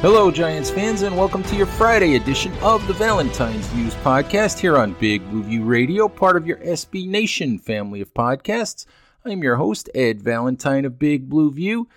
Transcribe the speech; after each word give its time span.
Hello, 0.00 0.30
Giants 0.30 0.70
fans, 0.70 1.02
and 1.02 1.16
welcome 1.16 1.42
to 1.42 1.56
your 1.56 1.66
Friday 1.66 2.14
edition 2.14 2.52
of 2.58 2.86
the 2.86 2.92
Valentine's 2.92 3.66
Views 3.66 3.96
podcast 3.96 4.60
here 4.60 4.78
on 4.78 4.92
Big 5.00 5.28
Blue 5.28 5.42
View 5.42 5.64
Radio, 5.64 6.06
part 6.06 6.36
of 6.36 6.46
your 6.46 6.58
SB 6.58 7.08
Nation 7.08 7.58
family 7.58 8.00
of 8.00 8.14
podcasts. 8.14 8.86
I'm 9.24 9.42
your 9.42 9.56
host, 9.56 9.90
Ed 9.96 10.22
Valentine 10.22 10.84
of 10.84 11.00
Big 11.00 11.28
Blue 11.28 11.50
View. 11.50 11.88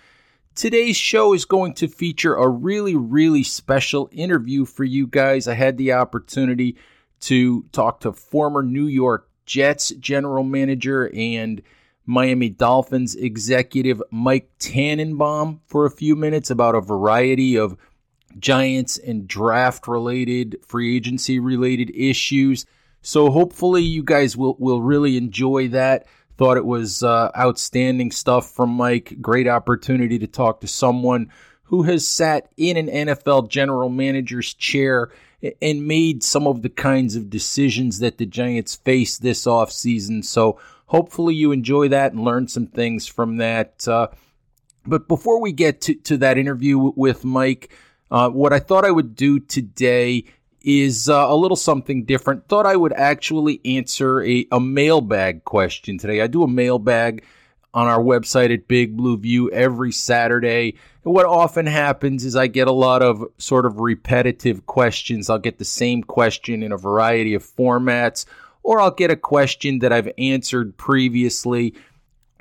Today's 0.56 0.96
show 0.96 1.32
is 1.32 1.44
going 1.44 1.74
to 1.74 1.86
feature 1.86 2.34
a 2.34 2.48
really, 2.48 2.96
really 2.96 3.44
special 3.44 4.08
interview 4.10 4.64
for 4.64 4.82
you 4.82 5.06
guys. 5.06 5.46
I 5.46 5.54
had 5.54 5.78
the 5.78 5.92
opportunity 5.92 6.76
to 7.20 7.62
talk 7.70 8.00
to 8.00 8.12
former 8.12 8.64
New 8.64 8.86
York 8.86 9.30
Jets 9.46 9.90
general 9.90 10.42
manager 10.42 11.08
and 11.14 11.62
Miami 12.04 12.48
Dolphins 12.48 13.14
executive 13.14 14.02
Mike 14.10 14.50
Tannenbaum 14.58 15.60
for 15.68 15.86
a 15.86 15.90
few 15.90 16.16
minutes 16.16 16.50
about 16.50 16.74
a 16.74 16.80
variety 16.80 17.56
of 17.56 17.76
Giants 18.38 18.98
and 18.98 19.26
draft 19.26 19.86
related, 19.88 20.56
free 20.66 20.96
agency 20.96 21.38
related 21.38 21.90
issues. 21.94 22.66
So 23.02 23.30
hopefully 23.30 23.82
you 23.82 24.02
guys 24.02 24.36
will 24.36 24.56
will 24.58 24.80
really 24.80 25.16
enjoy 25.16 25.68
that. 25.68 26.06
Thought 26.36 26.56
it 26.56 26.64
was 26.64 27.02
uh, 27.02 27.30
outstanding 27.36 28.10
stuff 28.10 28.50
from 28.50 28.70
Mike. 28.70 29.16
Great 29.20 29.48
opportunity 29.48 30.18
to 30.18 30.26
talk 30.26 30.60
to 30.60 30.68
someone 30.68 31.30
who 31.64 31.82
has 31.82 32.06
sat 32.06 32.50
in 32.56 32.76
an 32.76 32.86
NFL 32.86 33.48
general 33.48 33.88
manager's 33.88 34.52
chair 34.54 35.10
and 35.60 35.86
made 35.86 36.22
some 36.22 36.46
of 36.46 36.62
the 36.62 36.68
kinds 36.68 37.16
of 37.16 37.30
decisions 37.30 37.98
that 37.98 38.18
the 38.18 38.26
Giants 38.26 38.76
face 38.76 39.18
this 39.18 39.46
offseason. 39.46 40.24
So 40.24 40.60
hopefully 40.86 41.34
you 41.34 41.50
enjoy 41.52 41.88
that 41.88 42.12
and 42.12 42.24
learn 42.24 42.46
some 42.48 42.66
things 42.66 43.06
from 43.06 43.38
that. 43.38 43.86
Uh, 43.88 44.08
but 44.86 45.08
before 45.08 45.40
we 45.40 45.52
get 45.52 45.80
to, 45.82 45.94
to 45.94 46.16
that 46.18 46.38
interview 46.38 46.78
with 46.78 47.24
Mike, 47.24 47.72
uh, 48.12 48.28
what 48.28 48.52
I 48.52 48.58
thought 48.58 48.84
I 48.84 48.90
would 48.90 49.16
do 49.16 49.40
today 49.40 50.24
is 50.60 51.08
uh, 51.08 51.26
a 51.28 51.34
little 51.34 51.56
something 51.56 52.04
different. 52.04 52.46
Thought 52.46 52.66
I 52.66 52.76
would 52.76 52.92
actually 52.92 53.60
answer 53.64 54.22
a, 54.22 54.46
a 54.52 54.60
mailbag 54.60 55.44
question 55.44 55.96
today. 55.96 56.20
I 56.20 56.26
do 56.26 56.42
a 56.42 56.48
mailbag 56.48 57.24
on 57.74 57.86
our 57.88 58.00
website 58.00 58.52
at 58.52 58.68
Big 58.68 58.96
Blue 58.98 59.16
View 59.16 59.50
every 59.50 59.92
Saturday. 59.92 60.74
And 61.04 61.14
what 61.14 61.24
often 61.24 61.64
happens 61.64 62.26
is 62.26 62.36
I 62.36 62.48
get 62.48 62.68
a 62.68 62.72
lot 62.72 63.02
of 63.02 63.24
sort 63.38 63.64
of 63.64 63.80
repetitive 63.80 64.66
questions. 64.66 65.30
I'll 65.30 65.38
get 65.38 65.58
the 65.58 65.64
same 65.64 66.02
question 66.02 66.62
in 66.62 66.70
a 66.70 66.76
variety 66.76 67.32
of 67.32 67.42
formats, 67.42 68.26
or 68.62 68.78
I'll 68.78 68.90
get 68.90 69.10
a 69.10 69.16
question 69.16 69.78
that 69.78 69.92
I've 69.92 70.12
answered 70.18 70.76
previously. 70.76 71.74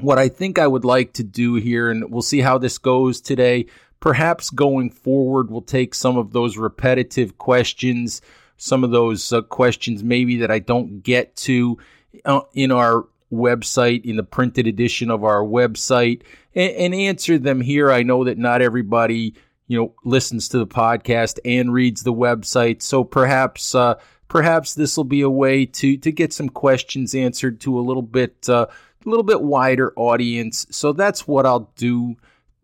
What 0.01 0.19
I 0.19 0.27
think 0.27 0.59
I 0.59 0.67
would 0.67 0.83
like 0.83 1.13
to 1.13 1.23
do 1.23 1.55
here, 1.55 1.89
and 1.89 2.11
we'll 2.11 2.21
see 2.21 2.41
how 2.41 2.57
this 2.57 2.77
goes 2.77 3.21
today, 3.21 3.67
perhaps 4.01 4.49
going 4.49 4.89
forward, 4.89 5.49
we'll 5.49 5.61
take 5.61 5.95
some 5.95 6.17
of 6.17 6.33
those 6.33 6.57
repetitive 6.57 7.37
questions, 7.37 8.21
some 8.57 8.83
of 8.83 8.91
those 8.91 9.31
uh, 9.31 9.41
questions 9.43 10.03
maybe 10.03 10.37
that 10.37 10.51
I 10.51 10.59
don't 10.59 11.01
get 11.01 11.35
to 11.37 11.77
uh, 12.25 12.41
in 12.53 12.71
our 12.71 13.07
website, 13.31 14.03
in 14.03 14.17
the 14.17 14.23
printed 14.23 14.67
edition 14.67 15.09
of 15.09 15.23
our 15.23 15.41
website, 15.41 16.23
and, 16.53 16.71
and 16.73 16.95
answer 16.95 17.37
them 17.37 17.61
here. 17.61 17.89
I 17.89 18.03
know 18.03 18.25
that 18.25 18.37
not 18.37 18.61
everybody, 18.61 19.35
you 19.67 19.79
know, 19.79 19.93
listens 20.03 20.49
to 20.49 20.57
the 20.57 20.67
podcast 20.67 21.39
and 21.45 21.71
reads 21.71 22.03
the 22.03 22.13
website, 22.13 22.81
so 22.81 23.05
perhaps. 23.05 23.73
Uh, 23.73 23.95
perhaps 24.27 24.75
this 24.75 24.95
will 24.95 25.03
be 25.03 25.19
a 25.19 25.29
way 25.29 25.65
to 25.65 25.97
to 25.97 26.09
get 26.09 26.31
some 26.31 26.47
questions 26.47 27.13
answered 27.13 27.59
to 27.59 27.77
a 27.77 27.81
little 27.81 28.01
bit 28.01 28.47
uh, 28.47 28.65
a 29.05 29.09
little 29.09 29.25
bit 29.25 29.41
wider 29.41 29.91
audience. 29.97 30.65
So 30.71 30.93
that's 30.93 31.27
what 31.27 31.45
I'll 31.45 31.69
do 31.75 32.15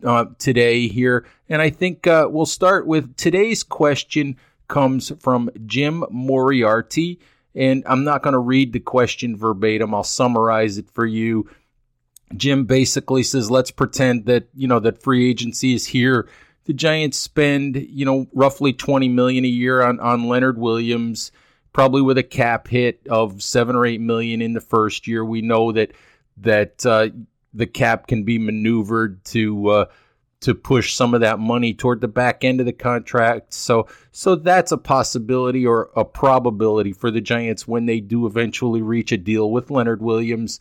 uh, 0.03 0.25
today 0.37 0.87
here. 0.87 1.25
And 1.49 1.61
I 1.61 1.69
think 1.69 2.07
uh, 2.07 2.27
we'll 2.29 2.45
start 2.45 2.87
with 2.87 3.15
today's 3.15 3.63
question 3.63 4.37
comes 4.67 5.11
from 5.19 5.49
Jim 5.65 6.03
Moriarty. 6.09 7.19
And 7.55 7.83
I'm 7.87 8.03
not 8.03 8.21
going 8.21 8.33
to 8.33 8.39
read 8.39 8.73
the 8.73 8.79
question 8.79 9.35
verbatim. 9.35 9.93
I'll 9.93 10.03
summarize 10.03 10.77
it 10.77 10.91
for 10.91 11.05
you. 11.05 11.49
Jim 12.35 12.65
basically 12.65 13.23
says, 13.23 13.49
let's 13.49 13.71
pretend 13.71 14.25
that, 14.25 14.49
you 14.53 14.67
know, 14.67 14.79
that 14.79 15.01
free 15.01 15.29
agency 15.29 15.73
is 15.73 15.87
here. 15.87 16.27
The 16.65 16.73
Giants 16.73 17.17
spend, 17.17 17.77
you 17.77 18.05
know, 18.05 18.27
roughly 18.33 18.73
20 18.73 19.07
million 19.07 19.45
a 19.45 19.47
year 19.47 19.81
on, 19.81 19.99
on 20.01 20.27
Leonard 20.27 20.57
Williams, 20.57 21.31
probably 21.71 22.01
with 22.01 22.17
a 22.17 22.23
cap 22.23 22.67
hit 22.67 23.07
of 23.09 23.41
seven 23.41 23.75
or 23.75 23.85
eight 23.85 24.01
million 24.01 24.41
in 24.41 24.53
the 24.53 24.61
first 24.61 25.07
year. 25.07 25.23
We 25.23 25.41
know 25.41 25.71
that 25.71 25.93
that 26.39 26.85
uh, 26.85 27.09
the 27.57 27.67
cap 27.67 28.07
can 28.07 28.23
be 28.23 28.37
maneuvered 28.37 29.23
to 29.25 29.67
uh, 29.69 29.85
to 30.39 30.53
push 30.53 30.93
some 30.93 31.13
of 31.13 31.21
that 31.21 31.39
money 31.39 31.73
toward 31.73 31.99
the 31.99 32.07
back 32.07 32.43
end 32.43 32.59
of 32.59 32.65
the 32.65 32.73
contract. 32.73 33.53
So 33.53 33.87
so 34.11 34.35
that's 34.35 34.71
a 34.71 34.77
possibility 34.77 35.65
or 35.65 35.89
a 35.95 36.05
probability 36.05 36.93
for 36.93 37.09
the 37.11 37.21
Giants 37.21 37.67
when 37.67 37.85
they 37.85 37.99
do 37.99 38.27
eventually 38.27 38.81
reach 38.81 39.11
a 39.11 39.17
deal 39.17 39.49
with 39.51 39.71
Leonard 39.71 40.01
Williams. 40.01 40.59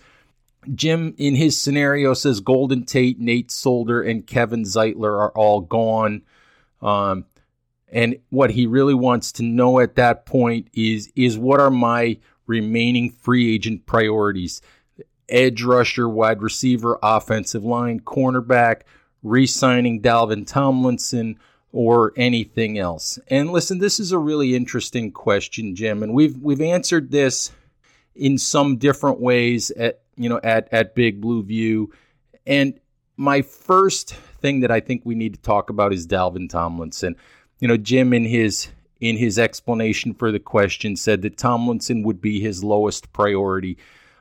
Jim 0.74 1.14
in 1.18 1.36
his 1.36 1.60
scenario 1.60 2.14
says 2.14 2.40
Golden 2.40 2.84
Tate, 2.84 3.20
Nate 3.20 3.50
Solder, 3.50 4.02
and 4.02 4.26
Kevin 4.26 4.64
Zeitler 4.64 5.12
are 5.12 5.30
all 5.32 5.60
gone. 5.60 6.22
Um, 6.82 7.26
and 7.88 8.16
what 8.30 8.50
he 8.50 8.66
really 8.66 8.94
wants 8.94 9.32
to 9.32 9.42
know 9.42 9.78
at 9.78 9.94
that 9.96 10.26
point 10.26 10.68
is 10.72 11.12
is 11.14 11.38
what 11.38 11.60
are 11.60 11.70
my 11.70 12.18
remaining 12.46 13.10
free 13.10 13.54
agent 13.54 13.86
priorities? 13.86 14.60
Edge 15.28 15.62
rusher, 15.62 16.08
wide 16.08 16.42
receiver, 16.42 16.98
offensive 17.02 17.64
line, 17.64 18.00
cornerback, 18.00 18.82
re 19.22 19.46
signing 19.46 20.00
Dalvin 20.00 20.46
Tomlinson, 20.46 21.38
or 21.72 22.12
anything 22.16 22.78
else? 22.78 23.18
And 23.28 23.50
listen, 23.50 23.78
this 23.78 24.00
is 24.00 24.12
a 24.12 24.18
really 24.18 24.54
interesting 24.54 25.12
question, 25.12 25.74
Jim, 25.74 26.02
and 26.02 26.14
we've 26.14 26.36
we've 26.38 26.60
answered 26.60 27.10
this 27.10 27.50
in 28.14 28.38
some 28.38 28.76
different 28.76 29.20
ways 29.20 29.70
at 29.72 30.00
you 30.16 30.28
know 30.28 30.40
at 30.42 30.68
at 30.72 30.94
Big 30.94 31.20
Blue 31.20 31.42
View. 31.42 31.92
And 32.46 32.78
my 33.16 33.42
first 33.42 34.14
thing 34.14 34.60
that 34.60 34.70
I 34.70 34.80
think 34.80 35.02
we 35.04 35.14
need 35.14 35.34
to 35.34 35.40
talk 35.40 35.70
about 35.70 35.92
is 35.92 36.06
Dalvin 36.06 36.48
Tomlinson. 36.48 37.16
You 37.58 37.68
know, 37.68 37.76
Jim 37.76 38.12
in 38.12 38.24
his 38.24 38.68
in 39.00 39.16
his 39.16 39.38
explanation 39.38 40.14
for 40.14 40.32
the 40.32 40.38
question 40.38 40.96
said 40.96 41.22
that 41.22 41.36
Tomlinson 41.36 42.02
would 42.02 42.20
be 42.20 42.40
his 42.40 42.64
lowest 42.64 43.12
priority 43.12 43.76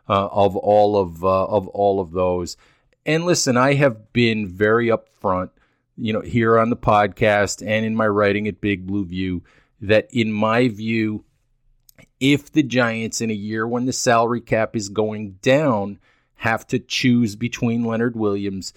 uh, 0.08 0.28
of 0.32 0.56
all 0.56 0.98
of 0.98 1.24
uh, 1.24 1.46
of 1.46 1.68
all 1.70 2.00
of 2.00 2.12
those. 2.12 2.58
And 3.06 3.26
listen, 3.26 3.56
I 3.58 3.74
have 3.76 4.12
been 4.14 4.48
very 4.48 4.88
upfront, 4.88 5.52
you 5.96 6.12
know, 6.12 6.22
here 6.22 6.58
on 6.58 6.70
the 6.70 6.78
podcast 6.78 7.66
and 7.66 7.86
in 7.86 7.96
my 7.96 8.08
writing 8.08 8.48
at 8.48 8.62
Big 8.62 8.88
Blue 8.88 9.06
View 9.06 9.44
that 9.82 10.08
in 10.12 10.32
my 10.32 10.68
view, 10.68 11.24
if 12.20 12.52
the 12.52 12.64
Giants 12.64 13.22
in 13.22 13.30
a 13.30 13.34
year 13.34 13.68
when 13.68 13.86
the 13.86 13.94
salary 13.94 14.42
cap 14.42 14.76
is 14.76 14.90
going 14.90 15.34
down 15.42 16.00
have 16.36 16.66
to 16.68 16.80
choose 16.80 17.36
between 17.36 17.86
Leonard 17.86 18.16
Williams 18.16 18.74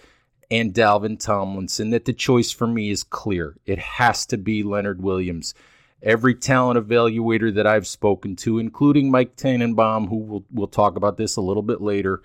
and 0.51 0.73
Dalvin 0.73 1.19
Tomlinson, 1.19 1.91
that 1.91 2.05
the 2.05 2.13
choice 2.13 2.53
for 2.53 2.67
me 2.67 2.91
is 2.91 3.03
clear. 3.03 3.57
It 3.67 3.79
has 3.79 4.27
to 4.27 4.39
be 4.39 4.63
Leonard 4.63 5.03
Williams. 5.03 5.55
Every 6.03 6.35
talent 6.35 6.79
evaluator 6.79 7.55
that 7.55 7.67
I've 7.67 7.87
spoken 7.87 8.37
to, 8.37 8.59
including 8.59 9.11
Mike 9.11 9.37
Tannenbaum, 9.37 10.09
who 10.09 10.19
will 10.19 10.45
we'll 10.51 10.69
talk 10.69 10.97
about 10.97 11.17
this 11.17 11.37
a 11.37 11.41
little 11.41 11.63
bit 11.63 11.81
later, 11.81 12.23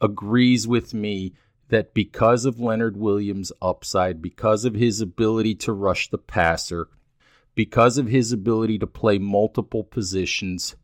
agrees 0.00 0.68
with 0.68 0.94
me 0.94 1.34
that 1.68 1.94
because 1.94 2.44
of 2.44 2.60
Leonard 2.60 2.96
Williams' 2.96 3.52
upside, 3.60 4.22
because 4.22 4.64
of 4.64 4.74
his 4.74 5.00
ability 5.00 5.54
to 5.54 5.72
rush 5.72 6.08
the 6.10 6.18
passer, 6.18 6.88
because 7.54 7.98
of 7.98 8.06
his 8.06 8.32
ability 8.32 8.78
to 8.78 8.86
play 8.86 9.18
multiple 9.18 9.82
positions, 9.82 10.76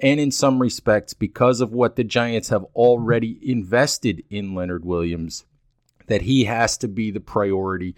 and 0.00 0.20
in 0.20 0.30
some 0.30 0.60
respects, 0.60 1.12
because 1.12 1.60
of 1.60 1.72
what 1.72 1.96
the 1.96 2.04
Giants 2.04 2.48
have 2.48 2.64
already 2.74 3.38
invested 3.42 4.22
in 4.30 4.54
Leonard 4.54 4.84
Williams, 4.84 5.44
that 6.06 6.22
he 6.22 6.44
has 6.44 6.78
to 6.78 6.88
be 6.88 7.10
the 7.10 7.20
priority 7.20 7.94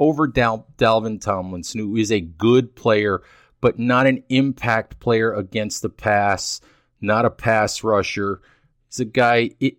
over 0.00 0.26
Dal- 0.26 0.66
Dalvin 0.78 1.20
Tomlinson, 1.20 1.80
who 1.80 1.96
is 1.96 2.10
a 2.10 2.20
good 2.20 2.74
player, 2.74 3.22
but 3.60 3.78
not 3.78 4.06
an 4.06 4.24
impact 4.30 4.98
player 4.98 5.32
against 5.34 5.82
the 5.82 5.90
pass, 5.90 6.60
not 7.00 7.26
a 7.26 7.30
pass 7.30 7.84
rusher. 7.84 8.40
He's 8.88 9.00
a 9.00 9.04
guy, 9.04 9.50
it, 9.60 9.74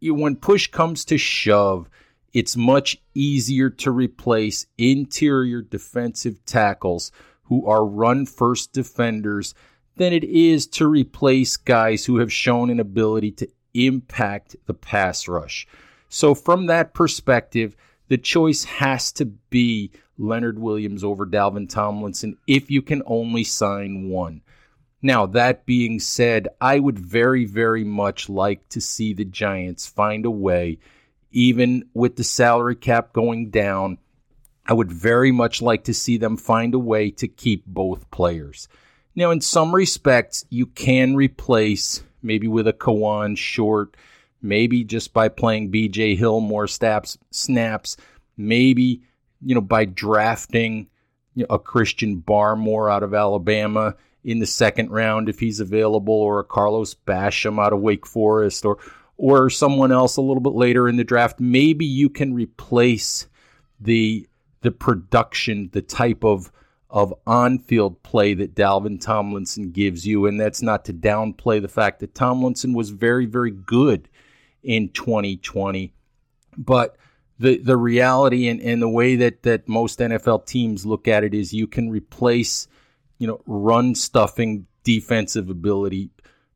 it, 0.00 0.10
when 0.10 0.36
push 0.36 0.68
comes 0.68 1.04
to 1.04 1.18
shove, 1.18 1.88
it's 2.32 2.56
much 2.56 3.00
easier 3.14 3.68
to 3.70 3.90
replace 3.90 4.66
interior 4.78 5.62
defensive 5.62 6.44
tackles 6.46 7.12
who 7.44 7.66
are 7.66 7.84
run 7.84 8.24
first 8.24 8.72
defenders 8.72 9.54
than 9.96 10.12
it 10.12 10.24
is 10.24 10.66
to 10.68 10.86
replace 10.86 11.56
guys 11.56 12.06
who 12.06 12.18
have 12.18 12.32
shown 12.32 12.70
an 12.70 12.80
ability 12.80 13.32
to 13.32 13.48
impact 13.74 14.56
the 14.66 14.74
pass 14.74 15.28
rush. 15.28 15.66
So, 16.08 16.34
from 16.34 16.66
that 16.66 16.94
perspective, 16.94 17.76
the 18.10 18.18
choice 18.18 18.64
has 18.64 19.12
to 19.12 19.24
be 19.24 19.92
Leonard 20.18 20.58
Williams 20.58 21.04
over 21.04 21.24
Dalvin 21.24 21.70
Tomlinson 21.70 22.36
if 22.44 22.68
you 22.68 22.82
can 22.82 23.04
only 23.06 23.44
sign 23.44 24.08
one. 24.10 24.42
Now, 25.00 25.26
that 25.26 25.64
being 25.64 26.00
said, 26.00 26.48
I 26.60 26.80
would 26.80 26.98
very, 26.98 27.44
very 27.44 27.84
much 27.84 28.28
like 28.28 28.68
to 28.70 28.80
see 28.80 29.14
the 29.14 29.24
Giants 29.24 29.86
find 29.86 30.26
a 30.26 30.30
way, 30.30 30.78
even 31.30 31.88
with 31.94 32.16
the 32.16 32.24
salary 32.24 32.74
cap 32.74 33.12
going 33.12 33.50
down, 33.50 33.98
I 34.66 34.72
would 34.72 34.90
very 34.90 35.30
much 35.30 35.62
like 35.62 35.84
to 35.84 35.94
see 35.94 36.18
them 36.18 36.36
find 36.36 36.74
a 36.74 36.80
way 36.80 37.12
to 37.12 37.28
keep 37.28 37.64
both 37.64 38.10
players. 38.10 38.66
Now, 39.14 39.30
in 39.30 39.40
some 39.40 39.72
respects, 39.72 40.44
you 40.50 40.66
can 40.66 41.14
replace 41.14 42.02
maybe 42.22 42.48
with 42.48 42.66
a 42.66 42.72
Kawann 42.72 43.38
Short 43.38 43.96
maybe 44.42 44.84
just 44.84 45.12
by 45.12 45.28
playing 45.28 45.70
BJ 45.70 46.16
Hill 46.16 46.40
more 46.40 46.66
snaps, 46.66 47.18
snaps, 47.30 47.96
maybe 48.36 49.02
you 49.44 49.54
know 49.54 49.60
by 49.60 49.84
drafting 49.84 50.88
you 51.34 51.46
know, 51.48 51.54
a 51.54 51.58
Christian 51.58 52.20
Barmore 52.20 52.92
out 52.92 53.02
of 53.02 53.14
Alabama 53.14 53.94
in 54.24 54.38
the 54.38 54.46
second 54.46 54.90
round 54.90 55.28
if 55.28 55.40
he's 55.40 55.60
available, 55.60 56.14
or 56.14 56.40
a 56.40 56.44
Carlos 56.44 56.94
Basham 56.94 57.62
out 57.62 57.72
of 57.72 57.80
Wake 57.80 58.06
Forest, 58.06 58.64
or 58.64 58.78
or 59.16 59.50
someone 59.50 59.92
else 59.92 60.16
a 60.16 60.22
little 60.22 60.40
bit 60.40 60.54
later 60.54 60.88
in 60.88 60.96
the 60.96 61.04
draft. 61.04 61.40
Maybe 61.40 61.84
you 61.84 62.08
can 62.08 62.34
replace 62.34 63.28
the 63.80 64.26
the 64.62 64.70
production, 64.70 65.70
the 65.72 65.82
type 65.82 66.24
of 66.24 66.50
of 66.90 67.14
on-field 67.24 68.02
play 68.02 68.34
that 68.34 68.56
Dalvin 68.56 69.00
Tomlinson 69.00 69.70
gives 69.70 70.04
you, 70.04 70.26
and 70.26 70.40
that's 70.40 70.60
not 70.60 70.84
to 70.86 70.92
downplay 70.92 71.62
the 71.62 71.68
fact 71.68 72.00
that 72.00 72.16
Tomlinson 72.16 72.72
was 72.72 72.90
very, 72.90 73.26
very 73.26 73.52
good 73.52 74.08
in 74.62 74.88
2020. 74.90 75.92
But 76.56 76.96
the 77.38 77.56
the 77.58 77.76
reality 77.76 78.48
and, 78.48 78.60
and 78.60 78.80
the 78.82 78.88
way 78.88 79.16
that, 79.16 79.42
that 79.42 79.68
most 79.68 79.98
NFL 79.98 80.46
teams 80.46 80.84
look 80.84 81.08
at 81.08 81.24
it 81.24 81.34
is 81.34 81.52
you 81.52 81.66
can 81.66 81.90
replace, 81.90 82.68
you 83.18 83.26
know, 83.26 83.40
run 83.46 83.94
stuffing 83.94 84.66
defensive 84.84 85.48
ability, 85.48 86.10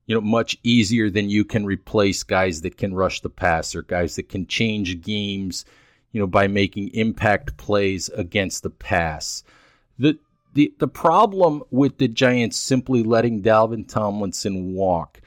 you 0.07 0.15
know, 0.15 0.21
much 0.21 0.57
easier 0.63 1.09
than 1.09 1.31
you 1.31 1.45
can 1.45 1.65
replace 1.65 2.23
guys 2.23 2.61
that 2.61 2.77
can 2.77 2.95
rush 2.95 3.21
the 3.21 3.31
passer, 3.31 3.83
guys 3.83 4.17
that 4.17 4.29
can 4.29 4.47
change 4.47 5.01
games, 5.01 5.65
you 6.13 6.21
know, 6.21 6.27
by 6.27 6.47
making 6.47 6.89
impact 6.91 7.57
plays 7.57 8.09
against 8.11 8.63
the 8.63 8.71
pass. 8.71 9.43
The 9.99 10.19
the 10.53 10.75
the 10.79 10.89
problem 10.89 11.63
with 11.71 11.99
the 11.99 12.09
Giants 12.09 12.59
simply 12.59 13.03
letting 13.03 13.43
Dalvin 13.43 13.89
Tomlinson 13.89 14.75
walk 14.75 15.21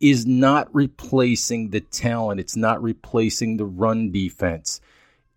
is 0.00 0.26
not 0.26 0.74
replacing 0.74 1.70
the 1.70 1.80
talent. 1.80 2.40
It's 2.40 2.56
not 2.56 2.82
replacing 2.82 3.56
the 3.56 3.64
run 3.64 4.10
defense. 4.10 4.80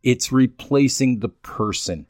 It's 0.04 0.32
replacing 0.32 1.20
the 1.20 1.30
person. 1.30 2.06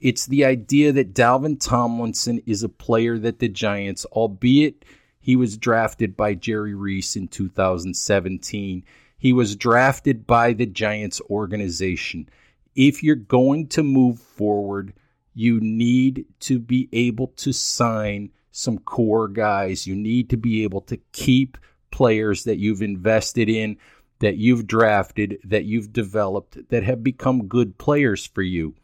It's 0.00 0.26
the 0.26 0.44
idea 0.44 0.92
that 0.92 1.14
Dalvin 1.14 1.58
Tomlinson 1.58 2.42
is 2.46 2.62
a 2.62 2.68
player 2.68 3.18
that 3.18 3.38
the 3.38 3.48
Giants, 3.48 4.04
albeit 4.06 4.84
he 5.20 5.36
was 5.36 5.56
drafted 5.56 6.16
by 6.16 6.34
Jerry 6.34 6.74
Reese 6.74 7.16
in 7.16 7.28
2017, 7.28 8.84
he 9.16 9.32
was 9.32 9.56
drafted 9.56 10.26
by 10.26 10.52
the 10.52 10.66
Giants 10.66 11.20
organization. 11.30 12.28
If 12.74 13.02
you're 13.02 13.16
going 13.16 13.68
to 13.68 13.82
move 13.82 14.18
forward, 14.18 14.92
you 15.32 15.60
need 15.60 16.26
to 16.40 16.58
be 16.58 16.88
able 16.92 17.28
to 17.28 17.52
sign 17.52 18.30
some 18.52 18.78
core 18.78 19.28
guys. 19.28 19.86
You 19.86 19.96
need 19.96 20.28
to 20.30 20.36
be 20.36 20.62
able 20.64 20.82
to 20.82 20.98
keep 21.12 21.56
players 21.94 22.42
that 22.42 22.58
you've 22.58 22.82
invested 22.82 23.48
in, 23.48 23.76
that 24.18 24.36
you've 24.36 24.66
drafted, 24.66 25.38
that 25.44 25.64
you've 25.64 25.92
developed, 25.92 26.68
that 26.70 26.82
have 26.82 27.04
become 27.04 27.46
good 27.46 27.78
players 27.78 28.26
for 28.26 28.42
you. 28.42 28.74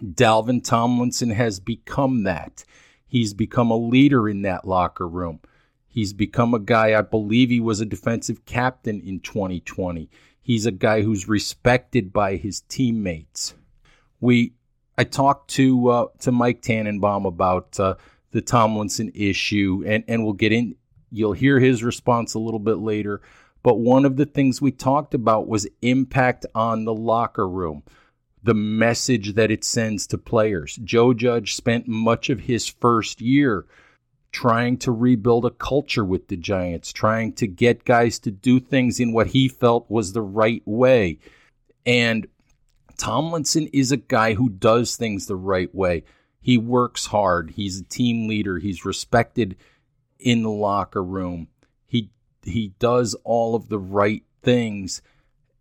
Dalvin 0.00 0.62
Tomlinson 0.62 1.30
has 1.30 1.58
become 1.58 2.22
that. 2.22 2.64
He's 3.08 3.34
become 3.34 3.72
a 3.72 3.76
leader 3.76 4.28
in 4.28 4.42
that 4.42 4.68
locker 4.68 5.08
room. 5.08 5.40
He's 5.88 6.12
become 6.12 6.54
a 6.54 6.60
guy, 6.60 6.96
I 6.96 7.02
believe 7.02 7.50
he 7.50 7.58
was 7.58 7.80
a 7.80 7.86
defensive 7.86 8.44
captain 8.44 9.00
in 9.00 9.18
2020. 9.18 10.08
He's 10.40 10.64
a 10.64 10.70
guy 10.70 11.02
who's 11.02 11.28
respected 11.28 12.12
by 12.12 12.36
his 12.36 12.60
teammates. 12.60 13.54
We 14.20 14.52
I 14.96 15.02
talked 15.02 15.50
to 15.54 15.88
uh, 15.88 16.06
to 16.20 16.30
Mike 16.30 16.62
Tannenbaum 16.62 17.26
about 17.26 17.80
uh, 17.80 17.96
the 18.30 18.42
Tomlinson 18.42 19.10
issue, 19.12 19.82
and, 19.84 20.04
and 20.06 20.22
we'll 20.22 20.34
get 20.34 20.52
in 20.52 20.76
You'll 21.14 21.32
hear 21.32 21.60
his 21.60 21.84
response 21.84 22.34
a 22.34 22.38
little 22.38 22.60
bit 22.60 22.78
later. 22.78 23.20
But 23.62 23.78
one 23.78 24.04
of 24.04 24.16
the 24.16 24.26
things 24.26 24.60
we 24.60 24.72
talked 24.72 25.14
about 25.14 25.48
was 25.48 25.66
impact 25.80 26.44
on 26.54 26.84
the 26.84 26.94
locker 26.94 27.48
room, 27.48 27.82
the 28.42 28.54
message 28.54 29.34
that 29.34 29.50
it 29.50 29.64
sends 29.64 30.06
to 30.08 30.18
players. 30.18 30.78
Joe 30.84 31.14
Judge 31.14 31.54
spent 31.54 31.88
much 31.88 32.28
of 32.28 32.40
his 32.40 32.68
first 32.68 33.22
year 33.22 33.64
trying 34.32 34.76
to 34.76 34.90
rebuild 34.90 35.46
a 35.46 35.50
culture 35.50 36.04
with 36.04 36.28
the 36.28 36.36
Giants, 36.36 36.92
trying 36.92 37.32
to 37.34 37.46
get 37.46 37.84
guys 37.84 38.18
to 38.18 38.30
do 38.30 38.58
things 38.58 38.98
in 38.98 39.12
what 39.12 39.28
he 39.28 39.48
felt 39.48 39.88
was 39.88 40.12
the 40.12 40.22
right 40.22 40.62
way. 40.66 41.18
And 41.86 42.26
Tomlinson 42.98 43.68
is 43.72 43.92
a 43.92 43.96
guy 43.96 44.34
who 44.34 44.48
does 44.48 44.96
things 44.96 45.26
the 45.26 45.36
right 45.36 45.72
way. 45.74 46.04
He 46.40 46.58
works 46.58 47.06
hard. 47.06 47.52
He's 47.52 47.80
a 47.80 47.84
team 47.84 48.28
leader. 48.28 48.58
He's 48.58 48.84
respected 48.84 49.56
in 50.18 50.42
the 50.42 50.50
locker 50.50 51.02
room. 51.02 51.48
He 51.86 52.10
he 52.42 52.74
does 52.78 53.14
all 53.24 53.54
of 53.54 53.68
the 53.68 53.78
right 53.78 54.22
things, 54.42 55.02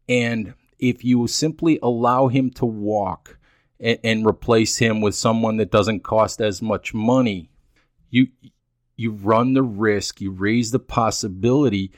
and 0.08 0.54
if 0.80 1.04
you 1.04 1.28
simply 1.28 1.80
allow 1.82 2.28
him 2.28 2.50
to 2.52 2.66
walk 2.66 3.38
and, 3.80 4.00
and 4.04 4.26
replace 4.26 4.78
him 4.78 5.02
with 5.02 5.16
someone 5.16 5.58
that 5.58 5.72
doesn't 5.72 6.04
cost 6.04 6.42
as 6.42 6.62
much 6.62 6.94
money, 6.94 7.50
you 8.10 8.28
you 8.96 9.12
run 9.12 9.54
the 9.54 9.64
risk, 9.64 10.22
you 10.22 10.32
raise 10.32 10.72
the 10.72 10.80
possibility 10.80 11.92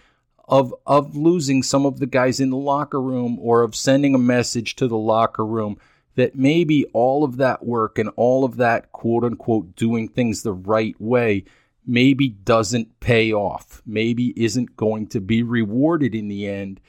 of 0.48 0.74
of 0.86 1.16
losing 1.16 1.64
some 1.64 1.86
of 1.86 2.00
the 2.00 2.06
guys 2.06 2.40
in 2.40 2.50
the 2.50 2.58
locker 2.58 3.02
room 3.02 3.38
or 3.40 3.64
of 3.64 3.76
sending 3.76 4.14
a 4.14 4.20
message 4.20 4.76
to 4.76 4.88
the 4.88 4.98
locker 4.98 5.46
room 5.46 5.78
that 6.16 6.36
maybe 6.36 6.86
all 6.94 7.24
of 7.24 7.38
that 7.38 7.66
work 7.66 7.98
and 7.98 8.10
all 8.16 8.46
of 8.46 8.58
that 8.58 8.92
quote 8.92 9.24
unquote 9.24 9.76
doing 9.76 10.08
things 10.08 10.42
the 10.42 10.54
right 10.54 11.00
way 11.00 11.44
maybe 11.86 12.30
doesn't 12.30 13.00
pay 13.00 13.32
off, 13.32 13.82
maybe 13.86 14.34
isn't 14.36 14.76
going 14.76 15.08
to 15.08 15.22
be 15.22 15.44
rewarded 15.44 16.16
in 16.16 16.28
the 16.28 16.48
end. 16.48 16.80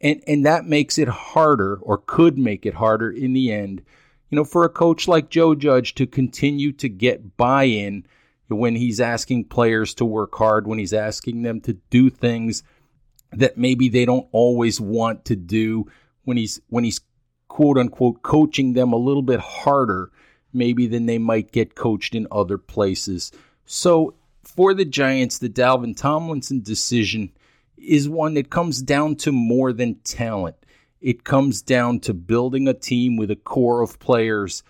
And, 0.00 0.22
and 0.26 0.46
that 0.46 0.66
makes 0.66 0.98
it 0.98 1.08
harder, 1.08 1.78
or 1.82 1.98
could 1.98 2.38
make 2.38 2.66
it 2.66 2.74
harder 2.74 3.10
in 3.10 3.32
the 3.32 3.52
end, 3.52 3.82
you 4.30 4.36
know, 4.36 4.44
for 4.44 4.64
a 4.64 4.68
coach 4.68 5.08
like 5.08 5.30
Joe 5.30 5.54
Judge 5.54 5.94
to 5.94 6.06
continue 6.06 6.72
to 6.72 6.88
get 6.88 7.36
buy 7.36 7.64
in 7.64 8.06
when 8.48 8.76
he's 8.76 9.00
asking 9.00 9.44
players 9.44 9.94
to 9.94 10.04
work 10.04 10.34
hard, 10.34 10.66
when 10.66 10.78
he's 10.78 10.92
asking 10.92 11.42
them 11.42 11.60
to 11.62 11.74
do 11.90 12.10
things 12.10 12.62
that 13.32 13.56
maybe 13.56 13.88
they 13.88 14.04
don't 14.04 14.28
always 14.32 14.80
want 14.80 15.24
to 15.26 15.36
do, 15.36 15.86
when 16.24 16.36
he's 16.36 16.60
when 16.68 16.84
he's 16.84 17.00
quote 17.48 17.78
unquote 17.78 18.22
coaching 18.22 18.74
them 18.74 18.92
a 18.92 18.96
little 18.96 19.22
bit 19.22 19.40
harder 19.40 20.10
maybe 20.52 20.86
than 20.86 21.06
they 21.06 21.18
might 21.18 21.52
get 21.52 21.74
coached 21.74 22.14
in 22.14 22.26
other 22.30 22.58
places. 22.58 23.32
So 23.64 24.14
for 24.46 24.74
the 24.74 24.84
Giants, 24.84 25.38
the 25.38 25.48
Dalvin 25.48 25.96
Tomlinson 25.96 26.62
decision 26.62 27.32
is 27.76 28.08
one 28.08 28.34
that 28.34 28.50
comes 28.50 28.82
down 28.82 29.16
to 29.16 29.32
more 29.32 29.72
than 29.72 29.96
talent. 29.96 30.56
It 31.00 31.24
comes 31.24 31.62
down 31.62 32.00
to 32.00 32.14
building 32.14 32.66
a 32.66 32.74
team 32.74 33.16
with 33.16 33.30
a 33.30 33.36
core 33.36 33.82
of 33.82 33.98
players 33.98 34.62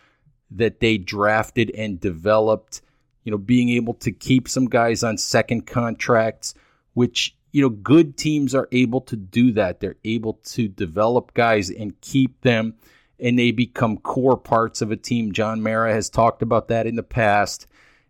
that 0.50 0.80
they 0.80 0.98
drafted 0.98 1.70
and 1.70 2.00
developed, 2.00 2.82
you 3.24 3.30
know, 3.30 3.38
being 3.38 3.70
able 3.70 3.94
to 3.94 4.12
keep 4.12 4.48
some 4.48 4.66
guys 4.66 5.02
on 5.02 5.18
second 5.18 5.66
contracts, 5.66 6.54
which, 6.94 7.36
you 7.52 7.62
know, 7.62 7.68
good 7.68 8.16
teams 8.16 8.54
are 8.54 8.68
able 8.72 9.00
to 9.02 9.16
do 9.16 9.52
that. 9.52 9.80
They're 9.80 9.96
able 10.04 10.34
to 10.44 10.68
develop 10.68 11.34
guys 11.34 11.70
and 11.70 12.00
keep 12.00 12.40
them 12.42 12.74
and 13.18 13.38
they 13.38 13.50
become 13.50 13.96
core 13.98 14.36
parts 14.36 14.82
of 14.82 14.90
a 14.90 14.96
team. 14.96 15.32
John 15.32 15.62
Mara 15.62 15.92
has 15.92 16.10
talked 16.10 16.42
about 16.42 16.68
that 16.68 16.86
in 16.86 16.96
the 16.96 17.02
past, 17.02 17.66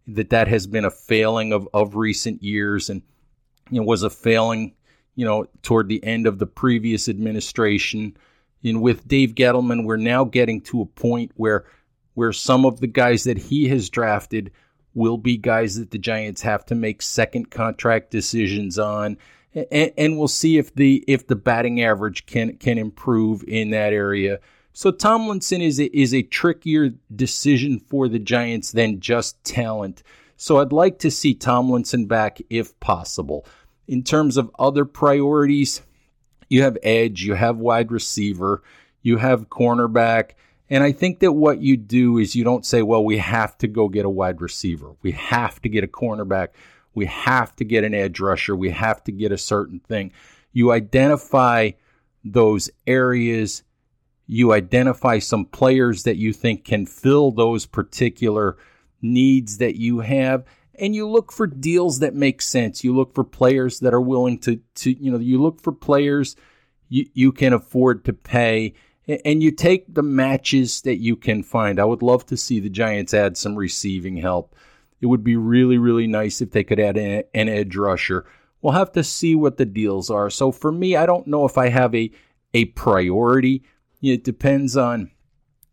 that 0.08 0.30
that 0.30 0.48
has 0.48 0.66
been 0.66 0.84
a 0.84 0.90
failing 0.90 1.52
of, 1.52 1.68
of 1.74 1.96
recent 1.96 2.42
years 2.42 2.88
and 2.88 3.02
you 3.70 3.80
know, 3.80 3.86
was 3.86 4.02
a 4.02 4.10
failing, 4.10 4.74
you 5.14 5.24
know, 5.24 5.46
toward 5.62 5.88
the 5.88 6.02
end 6.04 6.26
of 6.26 6.38
the 6.38 6.46
previous 6.46 7.08
administration. 7.08 8.16
And 8.62 8.82
with 8.82 9.06
Dave 9.06 9.34
Gettleman, 9.34 9.84
we're 9.84 9.96
now 9.96 10.24
getting 10.24 10.60
to 10.62 10.82
a 10.82 10.86
point 10.86 11.32
where 11.34 11.64
where 12.14 12.32
some 12.32 12.64
of 12.64 12.80
the 12.80 12.86
guys 12.86 13.24
that 13.24 13.36
he 13.36 13.68
has 13.68 13.90
drafted 13.90 14.50
will 14.94 15.18
be 15.18 15.36
guys 15.36 15.78
that 15.78 15.90
the 15.90 15.98
Giants 15.98 16.40
have 16.40 16.64
to 16.66 16.74
make 16.74 17.02
second 17.02 17.50
contract 17.50 18.10
decisions 18.10 18.78
on. 18.78 19.18
And, 19.70 19.92
and 19.98 20.18
we'll 20.18 20.28
see 20.28 20.56
if 20.56 20.74
the 20.74 21.04
if 21.06 21.26
the 21.26 21.36
batting 21.36 21.82
average 21.82 22.26
can 22.26 22.56
can 22.56 22.78
improve 22.78 23.44
in 23.46 23.70
that 23.70 23.92
area. 23.92 24.40
So 24.78 24.90
Tomlinson 24.90 25.62
is 25.62 25.80
a, 25.80 25.86
is 25.98 26.12
a 26.12 26.20
trickier 26.20 26.90
decision 27.14 27.80
for 27.80 28.08
the 28.08 28.18
Giants 28.18 28.72
than 28.72 29.00
just 29.00 29.42
talent. 29.42 30.02
So 30.36 30.58
I'd 30.58 30.70
like 30.70 30.98
to 30.98 31.10
see 31.10 31.32
Tomlinson 31.32 32.04
back 32.04 32.42
if 32.50 32.78
possible. 32.78 33.46
In 33.88 34.02
terms 34.02 34.36
of 34.36 34.50
other 34.58 34.84
priorities, 34.84 35.80
you 36.50 36.60
have 36.60 36.76
edge, 36.82 37.24
you 37.24 37.32
have 37.32 37.56
wide 37.56 37.90
receiver, 37.90 38.62
you 39.00 39.16
have 39.16 39.48
cornerback. 39.48 40.32
And 40.68 40.84
I 40.84 40.92
think 40.92 41.20
that 41.20 41.32
what 41.32 41.62
you 41.62 41.78
do 41.78 42.18
is 42.18 42.36
you 42.36 42.44
don't 42.44 42.66
say, 42.66 42.82
well, 42.82 43.02
we 43.02 43.16
have 43.16 43.56
to 43.58 43.68
go 43.68 43.88
get 43.88 44.04
a 44.04 44.10
wide 44.10 44.42
receiver. 44.42 44.94
We 45.00 45.12
have 45.12 45.58
to 45.62 45.70
get 45.70 45.84
a 45.84 45.88
cornerback. 45.88 46.48
We 46.94 47.06
have 47.06 47.56
to 47.56 47.64
get 47.64 47.84
an 47.84 47.94
edge 47.94 48.20
rusher. 48.20 48.54
We 48.54 48.72
have 48.72 49.02
to 49.04 49.12
get 49.12 49.32
a 49.32 49.38
certain 49.38 49.80
thing. 49.80 50.12
You 50.52 50.70
identify 50.70 51.70
those 52.22 52.68
areas 52.86 53.62
you 54.26 54.52
identify 54.52 55.18
some 55.18 55.44
players 55.44 56.02
that 56.02 56.16
you 56.16 56.32
think 56.32 56.64
can 56.64 56.86
fill 56.86 57.30
those 57.30 57.66
particular 57.66 58.56
needs 59.00 59.58
that 59.58 59.76
you 59.76 60.00
have 60.00 60.44
and 60.78 60.94
you 60.94 61.08
look 61.08 61.32
for 61.32 61.46
deals 61.46 62.00
that 62.00 62.14
make 62.14 62.42
sense. 62.42 62.84
You 62.84 62.94
look 62.94 63.14
for 63.14 63.24
players 63.24 63.80
that 63.80 63.94
are 63.94 64.00
willing 64.00 64.38
to 64.40 64.60
to 64.76 64.92
you 64.92 65.10
know 65.10 65.18
you 65.18 65.40
look 65.40 65.60
for 65.60 65.72
players 65.72 66.36
you, 66.88 67.06
you 67.14 67.32
can 67.32 67.52
afford 67.52 68.04
to 68.04 68.12
pay 68.12 68.74
and 69.24 69.42
you 69.42 69.52
take 69.52 69.94
the 69.94 70.02
matches 70.02 70.82
that 70.82 70.96
you 70.96 71.16
can 71.16 71.42
find. 71.42 71.78
I 71.78 71.84
would 71.84 72.02
love 72.02 72.26
to 72.26 72.36
see 72.36 72.60
the 72.60 72.68
giants 72.68 73.14
add 73.14 73.36
some 73.36 73.54
receiving 73.54 74.16
help. 74.16 74.54
It 75.00 75.06
would 75.06 75.24
be 75.24 75.36
really 75.36 75.78
really 75.78 76.06
nice 76.06 76.40
if 76.40 76.50
they 76.50 76.64
could 76.64 76.80
add 76.80 76.96
an, 76.96 77.24
an 77.34 77.48
edge 77.48 77.76
rusher. 77.76 78.26
We'll 78.60 78.72
have 78.72 78.92
to 78.92 79.04
see 79.04 79.34
what 79.34 79.58
the 79.58 79.66
deals 79.66 80.10
are. 80.10 80.30
So 80.30 80.52
for 80.52 80.72
me 80.72 80.96
i 80.96 81.06
don't 81.06 81.26
know 81.26 81.44
if 81.44 81.58
i 81.58 81.68
have 81.68 81.94
a 81.94 82.10
a 82.54 82.66
priority 82.66 83.62
it 84.12 84.24
depends 84.24 84.76
on 84.76 85.10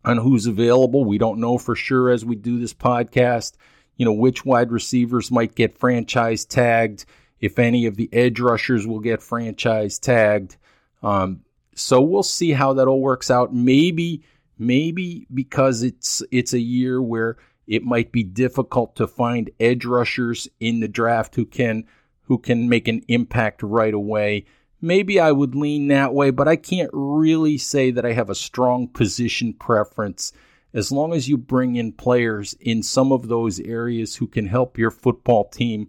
on 0.04 0.18
who's 0.18 0.46
available. 0.46 1.04
We 1.04 1.18
don't 1.18 1.40
know 1.40 1.58
for 1.58 1.74
sure 1.74 2.10
as 2.10 2.24
we 2.24 2.36
do 2.36 2.58
this 2.58 2.74
podcast, 2.74 3.54
you 3.96 4.04
know, 4.04 4.12
which 4.12 4.44
wide 4.44 4.70
receivers 4.70 5.30
might 5.30 5.54
get 5.54 5.78
franchise 5.78 6.44
tagged, 6.44 7.06
if 7.40 7.58
any 7.58 7.86
of 7.86 7.96
the 7.96 8.10
edge 8.12 8.38
rushers 8.38 8.86
will 8.86 9.00
get 9.00 9.22
franchise 9.22 9.98
tagged. 9.98 10.56
Um, 11.02 11.40
so 11.74 12.00
we'll 12.02 12.22
see 12.22 12.52
how 12.52 12.74
that 12.74 12.86
all 12.86 13.00
works 13.00 13.30
out. 13.30 13.54
Maybe, 13.54 14.22
maybe 14.58 15.26
because 15.32 15.82
it's 15.82 16.22
it's 16.30 16.52
a 16.52 16.60
year 16.60 17.00
where 17.00 17.36
it 17.66 17.82
might 17.82 18.12
be 18.12 18.22
difficult 18.22 18.96
to 18.96 19.06
find 19.06 19.50
edge 19.58 19.84
rushers 19.84 20.48
in 20.60 20.80
the 20.80 20.88
draft 20.88 21.34
who 21.34 21.46
can 21.46 21.84
who 22.22 22.38
can 22.38 22.68
make 22.68 22.88
an 22.88 23.02
impact 23.08 23.62
right 23.62 23.94
away 23.94 24.44
maybe 24.80 25.18
I 25.18 25.32
would 25.32 25.54
lean 25.54 25.88
that 25.88 26.14
way, 26.14 26.30
but 26.30 26.48
I 26.48 26.56
can't 26.56 26.90
really 26.92 27.58
say 27.58 27.90
that 27.90 28.04
I 28.04 28.12
have 28.12 28.30
a 28.30 28.34
strong 28.34 28.88
position 28.88 29.52
preference. 29.52 30.32
As 30.72 30.90
long 30.90 31.12
as 31.12 31.28
you 31.28 31.36
bring 31.38 31.76
in 31.76 31.92
players 31.92 32.54
in 32.60 32.82
some 32.82 33.12
of 33.12 33.28
those 33.28 33.60
areas 33.60 34.16
who 34.16 34.26
can 34.26 34.46
help 34.46 34.76
your 34.76 34.90
football 34.90 35.44
team, 35.44 35.88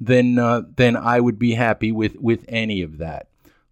then 0.00 0.38
uh, 0.38 0.62
then 0.76 0.96
I 0.96 1.20
would 1.20 1.38
be 1.38 1.54
happy 1.54 1.92
with 1.92 2.16
with 2.16 2.44
any 2.48 2.82
of 2.82 2.98
that. 2.98 3.28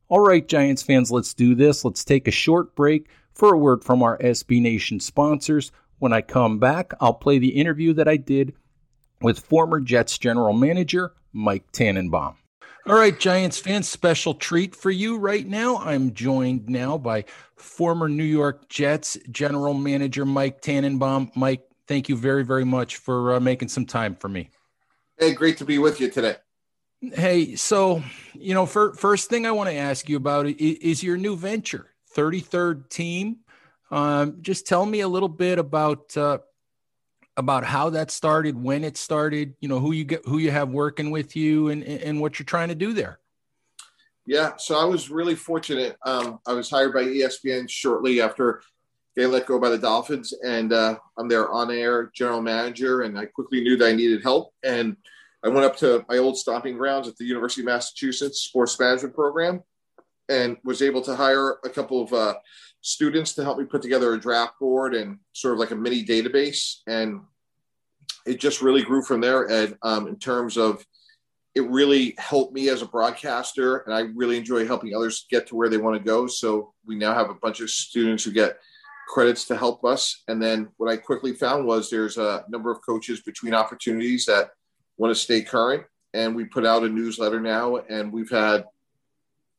All 0.09 0.21
right, 0.21 0.47
Giants 0.47 0.83
fans, 0.83 1.11
let's 1.11 1.35
do 1.35 1.55
this. 1.55 1.85
Let's 1.85 2.05
take 2.05 2.29
a 2.29 2.33
short 2.33 2.75
break 2.75 3.09
for 3.33 3.55
a 3.55 3.59
word 3.59 3.85
from 3.85 4.03
our 4.03 4.19
SB 4.19 4.61
Nation 4.61 5.01
sponsors. 5.01 5.73
When 5.99 6.13
I 6.13 6.21
come 6.21 6.59
back, 6.59 6.93
I'll 7.01 7.15
play 7.15 7.39
the 7.39 7.57
interview 7.57 7.93
that 7.95 8.09
I 8.09 8.17
did 8.17 8.55
with 9.21 9.39
former 9.39 9.81
Jets 9.81 10.19
general 10.19 10.53
manager 10.53 11.13
Mike 11.33 11.71
Tannenbaum. 11.73 12.37
All 12.87 12.95
right, 12.95 13.19
Giants 13.19 13.59
fans, 13.59 13.91
special 13.91 14.33
treat 14.33 14.75
for 14.75 14.91
you 14.91 15.19
right 15.19 15.47
now. 15.47 15.77
I'm 15.77 16.15
joined 16.15 16.69
now 16.69 16.97
by 16.97 17.27
former 17.55 18.09
New 18.09 18.25
York 18.25 18.71
Jets 18.71 19.19
general 19.31 19.75
manager 19.75 20.25
Mike 20.25 20.63
Tannenbaum. 20.63 21.31
Mike, 21.37 21.63
thank 21.87 22.09
you 22.09 22.17
very, 22.17 22.43
very 22.43 22.65
much 22.65 22.97
for 22.97 23.35
uh, 23.35 23.41
making 23.41 23.69
some 23.69 23.85
time 23.85 24.17
for 24.17 24.29
me. 24.29 24.49
Hey, 25.19 25.35
great 25.35 25.59
to 25.59 25.67
be 25.67 25.79
with 25.79 26.01
you 26.01 26.11
today. 26.11 26.37
Hey, 27.03 27.55
so, 27.55 28.03
you 28.33 28.55
know, 28.55 28.65
for, 28.65 28.95
first 28.95 29.29
thing 29.29 29.45
I 29.45 29.53
want 29.53 29.69
to 29.69 29.77
ask 29.77 30.09
you 30.09 30.17
about 30.17 30.47
is 30.47 31.03
your 31.03 31.19
new 31.19 31.37
venture, 31.37 31.87
33rd 32.17 32.89
team. 32.89 33.41
Um, 33.91 34.39
just 34.41 34.67
tell 34.67 34.87
me 34.87 35.01
a 35.01 35.09
little 35.09 35.29
bit 35.29 35.59
about 35.59 36.17
uh, 36.17 36.39
about 37.41 37.65
how 37.65 37.91
that 37.91 38.13
started, 38.13 38.57
when 38.57 38.85
it 38.85 38.97
started, 38.97 39.55
you 39.61 39.69
know, 39.69 39.81
who 39.81 39.91
you 39.91 40.05
get, 40.05 40.25
who 40.25 40.39
you 40.39 40.53
have 40.53 40.69
working 40.69 41.11
with 41.11 41.35
you, 41.35 41.71
and 41.71 41.83
and 41.83 42.21
what 42.21 42.39
you're 42.39 42.47
trying 42.47 42.69
to 42.69 42.77
do 42.77 42.93
there. 42.93 43.19
Yeah, 44.27 44.53
so 44.59 44.79
I 44.79 44.85
was 44.85 45.11
really 45.11 45.35
fortunate. 45.35 45.97
Um, 46.07 46.39
I 46.47 46.53
was 46.53 46.71
hired 46.71 46.95
by 46.95 47.03
ESPN 47.03 47.69
shortly 47.69 48.21
after 48.21 48.63
getting 49.17 49.33
let 49.33 49.47
go 49.47 49.59
by 49.59 49.71
the 49.71 49.79
Dolphins, 49.79 50.33
and 50.45 50.73
uh, 50.73 50.97
I'm 51.19 51.29
their 51.29 51.51
on-air 51.51 52.13
general 52.15 52.41
manager. 52.41 53.03
And 53.03 53.19
I 53.19 53.27
quickly 53.27 53.61
knew 53.61 53.77
that 53.79 53.89
I 53.89 53.93
needed 53.93 54.23
help, 54.23 54.53
and 54.63 54.97
I 55.45 55.49
went 55.49 55.65
up 55.65 55.77
to 55.79 56.05
my 56.09 56.19
old 56.19 56.37
stomping 56.37 56.77
grounds 56.77 57.09
at 57.09 57.17
the 57.17 57.25
University 57.25 57.63
of 57.63 57.67
Massachusetts 57.67 58.43
Sports 58.43 58.79
Management 58.79 59.15
Program, 59.15 59.63
and 60.29 60.59
was 60.63 60.83
able 60.83 61.03
to 61.03 61.17
hire 61.17 61.59
a 61.65 61.71
couple 61.71 62.03
of 62.03 62.13
uh, 62.13 62.35
students 62.83 63.35
to 63.35 63.43
help 63.43 63.59
me 63.59 63.65
put 63.65 63.83
together 63.83 64.15
a 64.15 64.21
draft 64.21 64.59
board 64.61 64.95
and 64.95 65.19
sort 65.33 65.55
of 65.55 65.61
like 65.61 65.71
a 65.71 65.77
mini 65.77 66.05
database. 66.05 66.77
And 66.87 67.23
it 68.27 68.41
just 68.41 68.63
really 68.63 68.83
grew 68.83 69.03
from 69.03 69.21
there. 69.21 69.45
And 69.45 69.77
um, 69.83 70.07
in 70.09 70.17
terms 70.17 70.57
of 70.57 70.85
it 71.55 71.69
really 71.69 72.15
helped 72.19 72.55
me 72.55 72.69
as 72.69 72.83
a 72.83 72.87
broadcaster, 72.87 73.79
and 73.79 73.95
I 73.95 74.01
really 74.15 74.37
enjoy 74.37 74.67
helping 74.67 74.95
others 74.95 75.27
get 75.31 75.49
to 75.49 75.57
where 75.57 75.69
they 75.69 75.79
want 75.79 75.97
to 75.97 76.05
go. 76.05 76.27
So 76.27 76.73
we 76.87 76.95
now 76.95 77.13
have 77.13 77.29
a 77.29 77.35
bunch 77.35 77.61
of 77.61 77.71
students 77.71 78.23
who 78.23 78.31
get 78.31 78.59
credits 79.09 79.45
to 79.47 79.57
help 79.57 79.85
us. 79.85 80.23
And 80.29 80.41
then 80.41 80.69
what 80.77 80.89
I 80.89 80.97
quickly 80.97 81.33
found 81.33 81.67
was 81.67 81.91
there's 81.91 82.19
a 82.19 82.45
number 82.49 82.71
of 82.71 82.81
coaches 82.87 83.21
between 83.23 83.55
opportunities 83.55 84.25
that 84.27 84.51
want 84.97 85.11
to 85.11 85.21
stay 85.21 85.43
current. 85.43 85.83
And 86.15 86.37
we 86.37 86.45
put 86.45 86.65
out 86.65 86.85
a 86.85 86.89
newsletter 86.89 87.41
now, 87.41 87.77
and 87.77 88.13
we've 88.13 88.31
had 88.31 88.65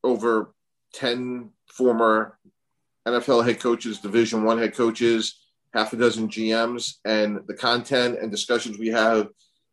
over 0.02 0.54
10 0.94 1.50
former 1.70 2.38
NFL 3.06 3.44
head 3.44 3.60
coaches, 3.60 3.98
Division 3.98 4.44
One 4.44 4.58
head 4.58 4.74
coaches, 4.74 5.41
half 5.72 5.92
a 5.92 5.96
dozen 5.96 6.28
GMs, 6.28 6.94
and 7.04 7.40
the 7.46 7.54
content 7.54 8.18
and 8.20 8.30
discussions 8.30 8.78
we 8.78 8.88
have 8.88 9.28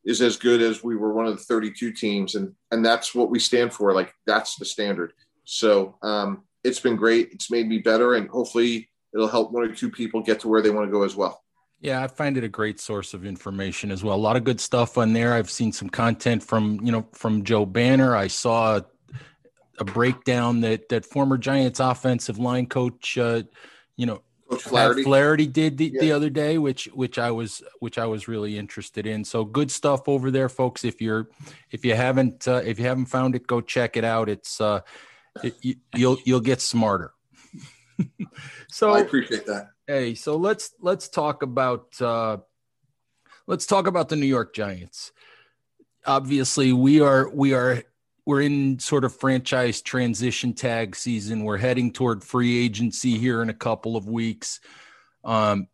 is 0.06 0.22
as 0.22 0.38
good 0.38 0.62
as 0.62 0.84
we 0.84 0.96
were 0.96 1.14
one 1.14 1.26
of 1.26 1.38
the 1.38 1.44
32 1.44 1.92
teams, 1.92 2.36
and 2.36 2.54
and 2.72 2.86
that's 2.86 3.14
what 3.14 3.30
we 3.30 3.40
stand 3.40 3.74
for. 3.74 3.94
Like 3.94 4.14
that's 4.26 4.56
the 4.56 4.66
standard. 4.66 5.14
So 5.46 5.98
um, 6.02 6.44
it's 6.64 6.80
been 6.80 6.96
great. 6.96 7.30
It's 7.32 7.52
made 7.52 7.68
me 7.68 7.80
better, 7.80 8.16
and 8.16 8.30
hopefully 8.30 8.90
it'll 9.14 9.28
help 9.28 9.52
one 9.52 9.64
or 9.64 9.74
two 9.74 9.90
people 9.90 10.22
get 10.22 10.40
to 10.42 10.48
where 10.48 10.62
they 10.62 10.70
want 10.70 10.88
to 10.88 10.92
go 10.92 11.04
as 11.04 11.16
well. 11.16 11.44
Yeah, 11.82 12.04
I 12.04 12.08
find 12.08 12.38
it 12.38 12.44
a 12.44 12.50
great 12.50 12.80
source 12.80 13.14
of 13.14 13.26
information 13.26 13.90
as 13.90 14.04
well. 14.04 14.16
A 14.16 14.18
lot 14.18 14.36
of 14.36 14.44
good 14.44 14.60
stuff 14.60 14.98
on 14.98 15.14
there. 15.14 15.34
I've 15.34 15.50
seen 15.50 15.72
some 15.72 15.90
content 15.90 16.44
from 16.44 16.80
you 16.84 16.92
know 16.92 17.08
from 17.14 17.44
Joe 17.44 17.66
Banner. 17.66 18.16
I 18.16 18.28
saw 18.28 18.82
a 19.80 19.86
breakdown 19.86 20.62
that 20.62 20.90
that 20.90 21.06
former 21.06 21.38
Giants 21.38 21.80
offensive 21.80 22.38
line 22.38 22.68
coach, 22.68 23.18
uh, 23.18 23.44
you 23.96 24.06
know, 24.06 24.22
Coach 24.50 24.64
Flaherty. 24.64 25.04
Flaherty 25.04 25.48
did 25.48 25.78
the, 25.78 25.92
yeah. 25.94 26.02
the 26.02 26.12
other 26.12 26.30
day, 26.30 26.58
which 26.58 26.86
which 26.86 27.20
I 27.20 27.30
was 27.30 27.62
which 27.80 28.00
I 28.00 28.08
was 28.08 28.28
really 28.28 28.58
interested 28.58 29.06
in. 29.06 29.24
So 29.24 29.46
good 29.46 29.70
stuff 29.70 30.08
over 30.08 30.32
there, 30.32 30.50
folks. 30.50 30.84
If 30.84 31.02
you're 31.02 31.30
if 31.70 31.86
you 31.86 31.96
haven't 31.96 32.48
uh, 32.48 32.62
if 32.66 32.80
you 32.80 32.86
haven't 32.86 33.06
found 33.06 33.36
it, 33.36 33.46
go 33.46 33.62
check 33.62 33.96
it 33.96 34.04
out. 34.04 34.28
It's 34.28 34.60
uh, 34.60 34.82
it, 35.44 35.56
you, 35.62 35.76
you'll 35.96 36.18
you'll 36.26 36.40
get 36.40 36.62
smarter. 36.62 37.14
so 38.70 38.92
I 38.92 39.02
appreciate 39.02 39.46
that. 39.46 39.70
Hey, 39.86 40.16
so 40.16 40.36
let's 40.36 40.72
let's 40.82 41.10
talk 41.10 41.44
about 41.44 42.02
uh, 42.02 42.38
let's 43.46 43.68
talk 43.68 43.86
about 43.86 44.10
the 44.10 44.16
New 44.16 44.26
York 44.26 44.56
Giants. 44.56 45.12
Obviously, 46.08 46.74
we 46.74 47.02
are 47.02 47.30
we 47.30 47.54
are 47.54 47.84
we're 48.30 48.44
in 48.44 48.78
sort 48.78 49.04
of 49.04 49.16
franchise 49.16 49.82
transition 49.82 50.54
tag 50.54 50.96
season. 50.96 51.46
We're 51.46 51.58
heading 51.58 51.92
toward 51.92 52.24
free 52.24 52.64
agency 52.64 53.18
here 53.18 53.42
in 53.42 53.50
a 53.50 53.56
couple 53.56 53.98
of 53.98 54.08
weeks. 54.08 54.60
Um, 55.24 55.68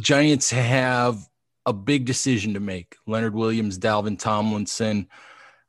Giants 0.00 0.48
have 0.48 1.18
a 1.66 1.74
big 1.74 2.06
decision 2.06 2.54
to 2.54 2.60
make. 2.60 2.96
Leonard 3.06 3.34
Williams, 3.34 3.78
Dalvin 3.78 4.18
Tomlinson. 4.18 5.06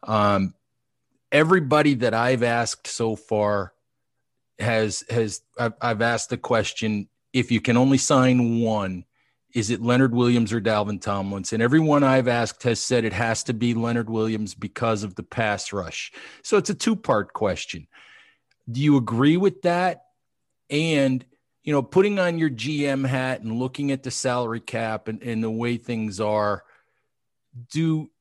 Um, 0.03 0.53
everybody 1.29 1.95
that 1.95 2.13
I've 2.13 2.43
asked 2.43 2.87
so 2.87 3.17
far 3.17 3.73
has 4.59 5.03
has 5.09 5.41
I've, 5.59 5.73
I've 5.81 6.01
asked 6.01 6.29
the 6.29 6.37
question: 6.37 7.09
if 7.33 7.51
you 7.51 7.59
can 7.59 7.75
only 7.75 7.97
sign 7.97 8.61
one, 8.61 9.03
is 9.53 9.69
it 9.69 9.81
Leonard 9.81 10.13
Williams 10.13 10.53
or 10.53 10.61
Dalvin 10.61 11.01
Tomlinson? 11.01 11.61
Everyone 11.61 12.03
I've 12.03 12.27
asked 12.27 12.63
has 12.63 12.79
said 12.79 13.03
it 13.03 13.13
has 13.13 13.43
to 13.45 13.53
be 13.53 13.73
Leonard 13.73 14.09
Williams 14.09 14.53
because 14.53 15.03
of 15.03 15.15
the 15.15 15.23
pass 15.23 15.73
rush. 15.73 16.11
So 16.43 16.57
it's 16.57 16.69
a 16.69 16.75
two 16.75 16.95
part 16.95 17.33
question. 17.33 17.87
Do 18.69 18.79
you 18.79 18.97
agree 18.97 19.37
with 19.37 19.63
that? 19.63 20.03
And, 20.69 21.25
you 21.63 21.73
know, 21.73 21.81
putting 21.81 22.19
on 22.19 22.37
your 22.37 22.51
GM 22.51 23.07
hat 23.07 23.41
and 23.41 23.57
looking 23.57 23.91
at 23.91 24.03
the 24.03 24.11
salary 24.11 24.59
cap 24.59 25.07
and, 25.07 25.23
and 25.23 25.43
the 25.43 25.49
way 25.49 25.77
things 25.77 26.19
are, 26.19 26.63
do 27.71 28.11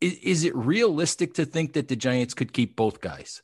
is, 0.00 0.14
is 0.14 0.44
it 0.44 0.56
realistic 0.56 1.34
to 1.34 1.44
think 1.44 1.74
that 1.74 1.86
the 1.86 1.96
Giants 1.96 2.34
could 2.34 2.52
keep 2.52 2.74
both 2.74 3.00
guys? 3.00 3.42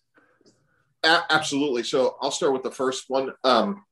A- 1.05 1.23
absolutely. 1.31 1.85
So 1.85 2.17
I'll 2.21 2.33
start 2.33 2.53
with 2.53 2.65
the 2.65 2.71
first 2.73 3.05
one. 3.09 3.33
Um, 3.45 3.85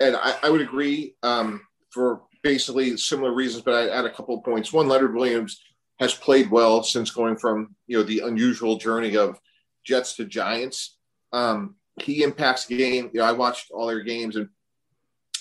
and 0.00 0.16
I, 0.16 0.34
I 0.42 0.50
would 0.50 0.60
agree 0.60 1.14
um, 1.22 1.60
for 1.90 2.22
basically 2.48 2.96
similar 2.96 3.34
reasons, 3.34 3.62
but 3.62 3.74
I 3.74 3.90
add 3.90 4.06
a 4.06 4.10
couple 4.10 4.34
of 4.34 4.42
points. 4.42 4.72
One, 4.72 4.88
Leonard 4.88 5.14
Williams 5.14 5.60
has 6.00 6.14
played 6.14 6.50
well 6.50 6.82
since 6.82 7.10
going 7.10 7.36
from 7.36 7.76
you 7.86 7.98
know 7.98 8.02
the 8.02 8.20
unusual 8.20 8.78
journey 8.78 9.18
of 9.18 9.38
Jets 9.84 10.16
to 10.16 10.24
Giants. 10.24 10.96
Um, 11.30 11.74
he 12.00 12.22
impacts 12.22 12.64
the 12.64 12.78
game. 12.78 13.10
You 13.12 13.20
know, 13.20 13.26
I 13.26 13.32
watched 13.32 13.70
all 13.70 13.86
their 13.86 14.00
games, 14.00 14.36
and 14.36 14.48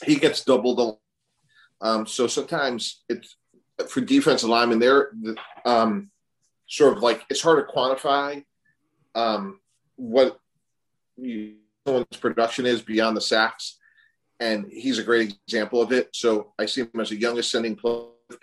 he 0.04 0.16
gets 0.18 0.44
doubled. 0.44 1.00
Um, 1.80 2.06
so 2.06 2.28
sometimes 2.28 3.06
it's 3.08 3.38
for 3.88 4.02
defensive 4.02 4.50
linemen. 4.50 4.80
They're 4.80 5.12
um, 5.64 6.12
sort 6.68 6.98
of 6.98 7.02
like 7.02 7.24
it's 7.30 7.42
hard 7.42 7.66
to 7.66 7.74
quantify 7.74 8.44
um, 9.16 9.62
what 9.96 10.38
someone's 11.86 12.18
production 12.20 12.66
is 12.66 12.82
beyond 12.82 13.16
the 13.16 13.22
sacks 13.22 13.78
and 14.40 14.66
he's 14.70 15.00
a 15.00 15.04
great 15.04 15.36
example 15.48 15.82
of 15.82 15.92
it. 15.92 16.10
So 16.14 16.54
I 16.60 16.66
see 16.66 16.82
him 16.82 17.00
as 17.00 17.12
a 17.12 17.16
young 17.16 17.40
ascending 17.40 17.80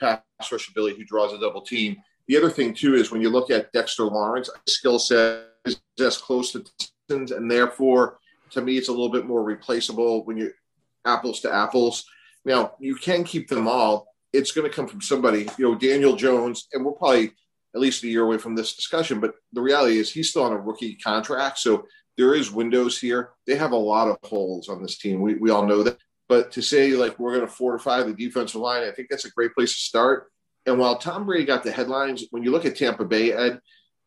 pass 0.00 0.22
rush 0.50 0.68
ability 0.68 0.96
who 0.96 1.04
draws 1.04 1.32
a 1.32 1.38
double 1.38 1.62
team. 1.62 1.96
The 2.26 2.36
other 2.36 2.50
thing 2.50 2.74
too 2.74 2.94
is 2.94 3.10
when 3.10 3.20
you 3.20 3.30
look 3.30 3.50
at 3.50 3.72
Dexter 3.72 4.04
Lawrence, 4.04 4.50
skill 4.66 4.98
set 4.98 5.46
is 5.64 5.80
as 6.00 6.16
close 6.16 6.52
to 6.52 6.64
distance, 6.78 7.30
and 7.30 7.50
therefore 7.50 8.18
to 8.50 8.60
me 8.60 8.76
it's 8.76 8.88
a 8.88 8.92
little 8.92 9.10
bit 9.10 9.26
more 9.26 9.42
replaceable 9.42 10.24
when 10.24 10.36
you 10.36 10.52
apples 11.04 11.40
to 11.40 11.52
apples. 11.52 12.04
Now 12.44 12.74
you 12.80 12.94
can 12.96 13.24
keep 13.24 13.48
them 13.48 13.68
all. 13.68 14.06
It's 14.32 14.52
going 14.52 14.68
to 14.68 14.74
come 14.74 14.88
from 14.88 15.00
somebody, 15.00 15.48
you 15.58 15.64
know, 15.68 15.74
Daniel 15.76 16.16
Jones, 16.16 16.66
and 16.72 16.84
we're 16.84 16.92
probably 16.92 17.32
at 17.74 17.80
least 17.80 18.02
a 18.02 18.08
year 18.08 18.24
away 18.24 18.38
from 18.38 18.54
this 18.54 18.74
discussion. 18.74 19.20
But 19.20 19.34
the 19.52 19.60
reality 19.60 19.98
is 19.98 20.10
he's 20.10 20.30
still 20.30 20.42
on 20.42 20.52
a 20.52 20.58
rookie 20.58 20.96
contract, 20.96 21.58
so 21.58 21.86
there 22.16 22.34
is 22.34 22.50
windows 22.50 22.98
here. 22.98 23.30
They 23.46 23.56
have 23.56 23.72
a 23.72 23.76
lot 23.76 24.08
of 24.08 24.18
holes 24.22 24.68
on 24.68 24.82
this 24.82 24.98
team. 24.98 25.20
We, 25.20 25.34
we 25.34 25.50
all 25.50 25.66
know 25.66 25.82
that. 25.82 25.98
But 26.28 26.52
to 26.52 26.62
say 26.62 26.92
like 26.92 27.18
we're 27.18 27.34
going 27.34 27.46
to 27.46 27.52
fortify 27.52 28.02
the 28.02 28.14
defensive 28.14 28.60
line, 28.60 28.84
I 28.84 28.92
think 28.92 29.08
that's 29.10 29.26
a 29.26 29.30
great 29.30 29.54
place 29.54 29.72
to 29.72 29.78
start. 29.78 30.30
And 30.66 30.78
while 30.78 30.96
Tom 30.96 31.26
Brady 31.26 31.44
got 31.44 31.62
the 31.62 31.72
headlines, 31.72 32.24
when 32.30 32.42
you 32.42 32.50
look 32.50 32.64
at 32.64 32.76
Tampa 32.76 33.04
Bay, 33.04 33.32
Ed, 33.32 33.60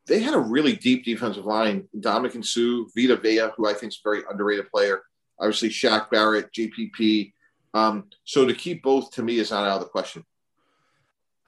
they 0.08 0.20
had 0.20 0.34
a 0.34 0.40
really 0.40 0.76
deep 0.76 1.06
defensive 1.06 1.46
line. 1.46 1.88
Ndamukong 1.96 2.44
Suh, 2.44 2.90
Vita 2.96 3.18
Vea, 3.18 3.50
who 3.56 3.68
I 3.68 3.74
think 3.74 3.92
is 3.92 4.00
a 4.04 4.10
very 4.10 4.24
underrated 4.30 4.70
player. 4.72 5.02
Obviously, 5.40 5.70
Shaq 5.70 6.10
Barrett, 6.10 6.52
JPP. 6.52 7.34
Um, 7.74 8.06
so 8.24 8.46
to 8.46 8.54
keep 8.54 8.82
both 8.82 9.12
to 9.12 9.24
me 9.24 9.38
is 9.38 9.52
not 9.52 9.68
out 9.68 9.78
of 9.78 9.82
the 9.82 9.90
question. 9.90 10.24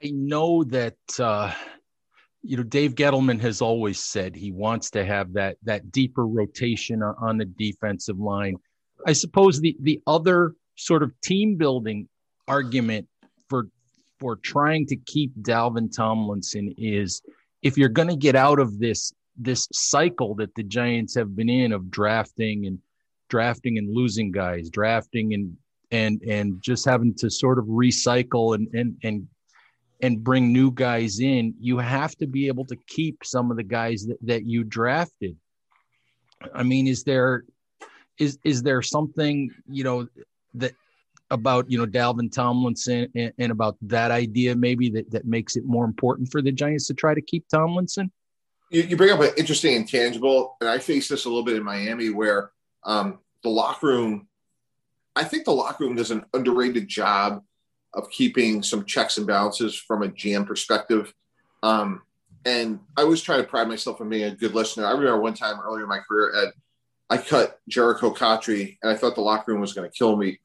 I 0.03 0.11
know 0.11 0.63
that 0.65 0.97
uh, 1.17 1.53
you 2.41 2.57
know, 2.57 2.63
Dave 2.63 2.95
Gettleman 2.95 3.39
has 3.41 3.61
always 3.61 3.99
said 3.99 4.35
he 4.35 4.51
wants 4.51 4.89
to 4.91 5.05
have 5.05 5.33
that 5.33 5.57
that 5.63 5.91
deeper 5.91 6.25
rotation 6.25 7.01
on 7.03 7.37
the 7.37 7.45
defensive 7.45 8.19
line. 8.19 8.55
I 9.05 9.13
suppose 9.13 9.59
the 9.59 9.75
the 9.81 10.01
other 10.07 10.53
sort 10.75 11.03
of 11.03 11.11
team 11.21 11.55
building 11.55 12.07
argument 12.47 13.07
for 13.49 13.67
for 14.19 14.37
trying 14.37 14.85
to 14.87 14.95
keep 14.95 15.33
Dalvin 15.41 15.93
Tomlinson 15.95 16.73
is 16.77 17.21
if 17.61 17.77
you're 17.77 17.89
going 17.89 18.07
to 18.07 18.15
get 18.15 18.35
out 18.35 18.59
of 18.59 18.79
this 18.79 19.13
this 19.37 19.67
cycle 19.71 20.35
that 20.35 20.53
the 20.55 20.63
Giants 20.63 21.15
have 21.15 21.35
been 21.35 21.49
in 21.49 21.71
of 21.71 21.89
drafting 21.89 22.65
and 22.65 22.79
drafting 23.29 23.77
and 23.77 23.93
losing 23.93 24.31
guys, 24.31 24.69
drafting 24.69 25.33
and 25.33 25.57
and 25.91 26.21
and 26.21 26.61
just 26.61 26.85
having 26.85 27.13
to 27.15 27.29
sort 27.29 27.59
of 27.59 27.65
recycle 27.65 28.55
and 28.55 28.67
and 28.73 28.95
and 29.03 29.27
and 30.01 30.23
bring 30.23 30.53
new 30.53 30.71
guys 30.71 31.19
in, 31.19 31.53
you 31.59 31.77
have 31.77 32.15
to 32.17 32.27
be 32.27 32.47
able 32.47 32.65
to 32.65 32.77
keep 32.87 33.23
some 33.23 33.51
of 33.51 33.57
the 33.57 33.63
guys 33.63 34.05
that, 34.05 34.17
that 34.21 34.45
you 34.45 34.63
drafted. 34.63 35.35
I 36.53 36.63
mean, 36.63 36.87
is 36.87 37.03
there 37.03 37.43
is 38.17 38.37
is 38.43 38.63
there 38.63 38.81
something 38.81 39.49
you 39.67 39.83
know 39.83 40.07
that 40.53 40.73
about 41.31 41.69
you 41.69 41.77
know 41.77 41.85
Dalvin 41.85 42.31
Tomlinson 42.31 43.09
and, 43.15 43.33
and, 43.37 43.51
about 43.51 43.77
that 43.81 44.11
idea 44.11 44.55
maybe 44.55 44.89
that 44.91 45.11
that 45.11 45.25
makes 45.25 45.55
it 45.55 45.65
more 45.65 45.85
important 45.85 46.31
for 46.31 46.41
the 46.41 46.51
Giants 46.51 46.87
to 46.87 46.93
try 46.93 47.13
to 47.13 47.21
keep 47.21 47.47
Tomlinson? 47.49 48.11
You, 48.69 48.83
you 48.83 48.97
bring 48.97 49.11
up 49.11 49.19
an 49.19 49.31
interesting 49.35 49.75
intangible, 49.75 50.55
and 50.61 50.69
I 50.69 50.77
face 50.77 51.07
this 51.07 51.25
a 51.25 51.29
little 51.29 51.43
bit 51.43 51.55
in 51.55 51.63
Miami, 51.63 52.09
where 52.09 52.51
um, 52.83 53.19
the 53.43 53.49
locker 53.49 53.87
room. 53.87 54.27
I 55.15 55.23
think 55.25 55.43
the 55.43 55.51
locker 55.51 55.83
room 55.83 55.95
does 55.95 56.11
an 56.11 56.23
underrated 56.33 56.87
job 56.87 57.43
of 57.93 58.09
keeping 58.09 58.61
some 58.61 58.85
checks 58.85 59.17
and 59.17 59.27
balances 59.27 59.75
from 59.75 60.03
a 60.03 60.09
GM 60.09 60.45
perspective. 60.45 61.13
Um, 61.63 62.01
and 62.45 62.79
I 62.97 63.03
was 63.03 63.21
trying 63.21 63.41
to 63.41 63.47
pride 63.47 63.67
myself 63.67 63.99
on 64.01 64.09
being 64.09 64.23
a 64.23 64.35
good 64.35 64.55
listener. 64.55 64.85
I 64.85 64.91
remember 64.91 65.19
one 65.19 65.33
time 65.33 65.59
earlier 65.59 65.83
in 65.83 65.89
my 65.89 65.99
career, 65.99 66.33
Ed, 66.35 66.53
I 67.09 67.17
cut 67.17 67.59
Jerricho 67.69 68.15
Cotchery, 68.15 68.77
and 68.81 68.91
I 68.91 68.95
thought 68.95 69.15
the 69.15 69.21
locker 69.21 69.51
room 69.51 69.61
was 69.61 69.73
going 69.73 69.89
to 69.89 69.97
kill 69.97 70.15
me. 70.15 70.39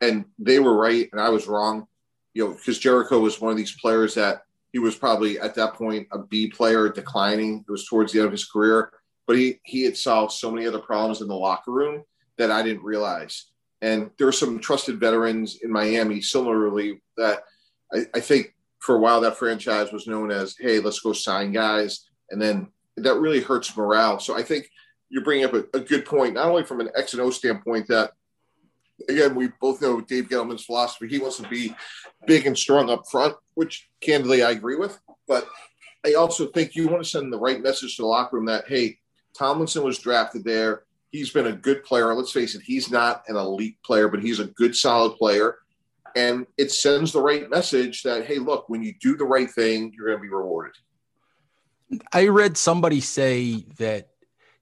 And 0.00 0.26
they 0.38 0.58
were 0.58 0.76
right, 0.76 1.08
and 1.12 1.20
I 1.20 1.30
was 1.30 1.46
wrong. 1.46 1.86
You 2.34 2.44
know, 2.44 2.54
because 2.54 2.78
Jerricho 2.78 3.20
was 3.20 3.40
one 3.40 3.50
of 3.50 3.56
these 3.56 3.76
players 3.80 4.14
that 4.14 4.42
he 4.72 4.78
was 4.78 4.94
probably 4.94 5.38
at 5.40 5.54
that 5.56 5.74
point 5.74 6.06
a 6.12 6.18
B 6.18 6.48
player, 6.48 6.88
declining. 6.88 7.64
It 7.66 7.70
was 7.70 7.86
towards 7.86 8.12
the 8.12 8.20
end 8.20 8.26
of 8.26 8.32
his 8.32 8.44
career, 8.44 8.92
but 9.26 9.36
he 9.36 9.60
he 9.64 9.82
had 9.82 9.96
solved 9.96 10.32
so 10.32 10.50
many 10.50 10.66
other 10.66 10.78
problems 10.78 11.20
in 11.20 11.28
the 11.28 11.34
locker 11.34 11.72
room 11.72 12.04
that 12.38 12.50
I 12.50 12.62
didn't 12.62 12.84
realize. 12.84 13.49
And 13.82 14.10
there 14.18 14.28
are 14.28 14.32
some 14.32 14.58
trusted 14.58 15.00
veterans 15.00 15.58
in 15.62 15.70
Miami, 15.72 16.20
similarly, 16.20 17.00
that 17.16 17.44
I, 17.92 18.04
I, 18.14 18.20
think 18.20 18.54
for 18.78 18.96
a 18.96 18.98
while 18.98 19.22
that 19.22 19.38
franchise 19.38 19.90
was 19.90 20.06
known 20.06 20.30
as, 20.30 20.54
hey, 20.58 20.80
let's 20.80 21.00
go 21.00 21.12
sign 21.12 21.52
guys. 21.52 22.06
And 22.30 22.40
then 22.40 22.68
that 22.98 23.14
really 23.14 23.40
hurts 23.40 23.74
morale. 23.76 24.18
So 24.18 24.36
I 24.36 24.42
think 24.42 24.70
you're 25.08 25.24
bringing 25.24 25.46
up 25.46 25.54
a, 25.54 25.64
a 25.74 25.80
good 25.80 26.04
point, 26.04 26.34
not 26.34 26.46
only 26.46 26.62
from 26.62 26.80
an 26.80 26.90
X 26.94 27.14
and 27.14 27.22
O 27.22 27.30
standpoint, 27.30 27.88
that 27.88 28.12
again, 29.08 29.34
we 29.34 29.48
both 29.60 29.80
know 29.80 30.00
Dave 30.00 30.28
Gettleman's 30.28 30.64
philosophy. 30.64 31.08
He 31.08 31.18
wants 31.18 31.38
to 31.38 31.48
be 31.48 31.74
big 32.26 32.46
and 32.46 32.56
strong 32.56 32.90
up 32.90 33.04
front, 33.10 33.34
which 33.54 33.88
candidly 34.00 34.42
I 34.42 34.50
agree 34.50 34.76
with. 34.76 34.98
But 35.26 35.46
I 36.04 36.14
also 36.14 36.46
think 36.46 36.74
you 36.74 36.88
want 36.88 37.02
to 37.02 37.08
send 37.08 37.32
the 37.32 37.38
right 37.38 37.62
message 37.62 37.96
to 37.96 38.02
the 38.02 38.08
locker 38.08 38.36
room 38.36 38.46
that, 38.46 38.68
hey, 38.68 38.98
Tomlinson 39.36 39.84
was 39.84 39.98
drafted 39.98 40.44
there 40.44 40.84
he's 41.10 41.30
been 41.30 41.46
a 41.46 41.52
good 41.52 41.84
player. 41.84 42.14
Let's 42.14 42.32
face 42.32 42.54
it, 42.54 42.62
he's 42.62 42.90
not 42.90 43.24
an 43.28 43.36
elite 43.36 43.82
player, 43.82 44.08
but 44.08 44.22
he's 44.22 44.40
a 44.40 44.46
good, 44.46 44.76
solid 44.76 45.16
player. 45.16 45.58
And 46.16 46.46
it 46.58 46.72
sends 46.72 47.12
the 47.12 47.22
right 47.22 47.48
message 47.48 48.02
that, 48.02 48.26
hey, 48.26 48.38
look, 48.38 48.68
when 48.68 48.82
you 48.82 48.94
do 49.00 49.16
the 49.16 49.24
right 49.24 49.50
thing, 49.50 49.92
you're 49.94 50.06
going 50.06 50.18
to 50.18 50.22
be 50.22 50.28
rewarded. 50.28 50.74
I 52.12 52.28
read 52.28 52.56
somebody 52.56 53.00
say 53.00 53.64
that, 53.78 54.08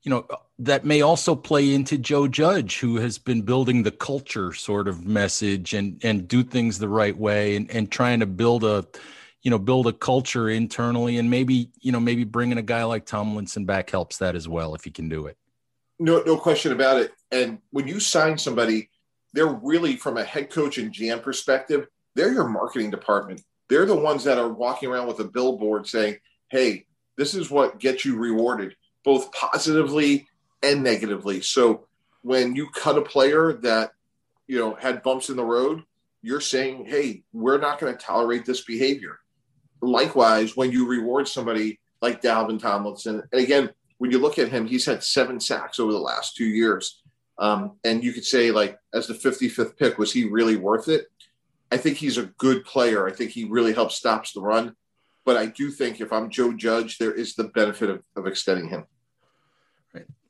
you 0.02 0.11
know, 0.11 0.26
that 0.61 0.84
may 0.84 1.02
also 1.02 1.34
play 1.34 1.74
into 1.74 1.98
Joe 1.98 2.26
Judge, 2.26 2.78
who 2.80 2.96
has 2.96 3.18
been 3.18 3.42
building 3.42 3.82
the 3.82 3.90
culture 3.90 4.52
sort 4.52 4.88
of 4.88 5.06
message 5.06 5.74
and 5.74 6.00
and 6.02 6.26
do 6.26 6.42
things 6.42 6.78
the 6.78 6.88
right 6.88 7.16
way 7.16 7.56
and, 7.56 7.70
and 7.70 7.90
trying 7.90 8.20
to 8.20 8.26
build 8.26 8.64
a, 8.64 8.87
you 9.42 9.50
know, 9.50 9.58
build 9.58 9.87
a 9.87 9.92
culture 9.92 10.48
internally 10.48 11.18
and 11.18 11.30
maybe, 11.30 11.70
you 11.80 11.92
know, 11.92 12.00
maybe 12.00 12.24
bringing 12.24 12.58
a 12.58 12.62
guy 12.62 12.84
like 12.84 13.06
Tomlinson 13.06 13.66
back 13.66 13.90
helps 13.90 14.18
that 14.18 14.34
as 14.34 14.48
well 14.48 14.74
if 14.74 14.84
he 14.84 14.90
can 14.90 15.08
do 15.08 15.26
it. 15.26 15.37
No, 15.98 16.22
no 16.22 16.37
question 16.37 16.72
about 16.72 17.00
it. 17.00 17.12
And 17.30 17.58
when 17.70 17.88
you 17.88 18.00
sign 18.00 18.38
somebody, 18.38 18.90
they're 19.32 19.46
really 19.46 19.96
from 19.96 20.16
a 20.16 20.24
head 20.24 20.50
coach 20.50 20.78
and 20.78 20.92
GM 20.92 21.22
perspective, 21.22 21.87
they're 22.14 22.32
your 22.32 22.48
marketing 22.48 22.90
department. 22.90 23.42
They're 23.68 23.87
the 23.87 23.96
ones 23.96 24.24
that 24.24 24.38
are 24.38 24.48
walking 24.48 24.88
around 24.88 25.08
with 25.08 25.20
a 25.20 25.24
billboard 25.24 25.87
saying, 25.87 26.18
"Hey, 26.48 26.87
this 27.16 27.34
is 27.34 27.50
what 27.50 27.78
gets 27.78 28.04
you 28.04 28.16
rewarded, 28.16 28.76
both 29.04 29.30
positively 29.32 30.26
and 30.62 30.82
negatively." 30.82 31.42
So 31.42 31.87
when 32.22 32.56
you 32.56 32.70
cut 32.70 32.98
a 32.98 33.02
player 33.02 33.52
that 33.62 33.92
you 34.46 34.58
know 34.58 34.74
had 34.74 35.02
bumps 35.02 35.28
in 35.28 35.37
the 35.37 35.44
road, 35.44 35.82
you're 36.22 36.40
saying, 36.40 36.87
"Hey, 36.87 37.24
we're 37.32 37.58
not 37.58 37.78
going 37.78 37.92
to 37.94 38.04
tolerate 38.04 38.46
this 38.46 38.62
behavior." 38.62 39.20
Likewise, 39.82 40.56
when 40.56 40.72
you 40.72 40.87
reward 40.88 41.28
somebody 41.28 41.78
like 42.00 42.22
Dalvin 42.22 42.58
Tomlinson, 42.58 43.22
and 43.30 43.40
again, 43.40 43.70
when 43.98 44.11
you 44.11 44.18
look 44.18 44.38
at 44.38 44.48
him, 44.48 44.66
he's 44.66 44.87
had 44.87 45.02
seven 45.02 45.38
sacks 45.40 45.78
over 45.78 45.92
the 45.92 45.98
last 45.98 46.37
two 46.37 46.46
years. 46.46 47.02
Um, 47.38 47.78
and 47.84 48.02
you 48.02 48.12
could 48.12 48.24
say, 48.24 48.50
like, 48.50 48.78
as 48.94 49.06
the 49.06 49.14
55th 49.14 49.76
pick, 49.76 49.98
was 49.98 50.12
he 50.12 50.24
really 50.24 50.56
worth 50.56 50.88
it? 50.88 51.06
I 51.70 51.76
think 51.76 51.98
he's 51.98 52.18
a 52.18 52.26
good 52.38 52.64
player. 52.64 53.06
I 53.06 53.12
think 53.12 53.30
he 53.30 53.44
really 53.44 53.74
helps 53.74 53.96
stops 53.96 54.32
the 54.32 54.40
run. 54.40 54.74
But 55.24 55.37
I 55.37 55.46
do 55.46 55.70
think 55.70 56.00
if 56.00 56.12
I'm 56.12 56.30
Joe 56.30 56.52
Judge, 56.52 56.98
there 56.98 57.12
is 57.12 57.34
the 57.34 57.44
benefit 57.44 57.90
of, 57.90 58.02
of 58.16 58.26
extending 58.26 58.68
him. 58.68 58.87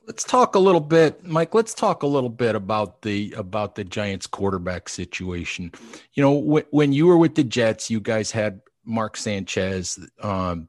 Let's 0.09 0.25
talk 0.25 0.55
a 0.55 0.59
little 0.59 0.81
bit, 0.81 1.23
Mike. 1.25 1.55
Let's 1.55 1.75
talk 1.75 2.03
a 2.03 2.07
little 2.07 2.31
bit 2.31 2.55
about 2.55 3.03
the 3.03 3.35
about 3.37 3.75
the 3.75 3.85
Giants 3.85 4.27
quarterback 4.27 4.89
situation. 4.89 5.71
You 6.15 6.23
know, 6.23 6.33
when, 6.33 6.65
when 6.71 6.93
you 6.95 7.07
were 7.07 7.19
with 7.19 7.35
the 7.35 7.45
Jets, 7.45 7.91
you 7.91 8.01
guys 8.01 8.31
had 8.31 8.63
Mark 8.87 9.19
Sanchez. 9.19 9.99
Um, 10.23 10.69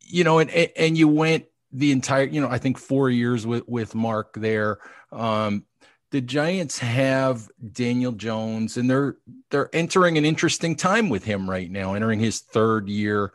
you 0.00 0.22
know, 0.22 0.38
and 0.38 0.50
and 0.50 0.98
you 0.98 1.08
went 1.08 1.46
the 1.72 1.92
entire, 1.92 2.24
you 2.24 2.40
know, 2.40 2.48
I 2.48 2.58
think 2.58 2.78
four 2.78 3.10
years 3.10 3.46
with 3.46 3.64
with 3.68 3.94
Mark 3.94 4.34
there. 4.34 4.78
Um, 5.12 5.64
the 6.10 6.20
Giants 6.20 6.78
have 6.78 7.48
Daniel 7.72 8.12
Jones, 8.12 8.76
and 8.76 8.88
they're 8.88 9.16
they're 9.50 9.70
entering 9.72 10.18
an 10.18 10.24
interesting 10.24 10.76
time 10.76 11.08
with 11.08 11.24
him 11.24 11.48
right 11.48 11.70
now, 11.70 11.94
entering 11.94 12.20
his 12.20 12.40
third 12.40 12.88
year. 12.88 13.32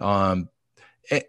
Um, 0.00 0.48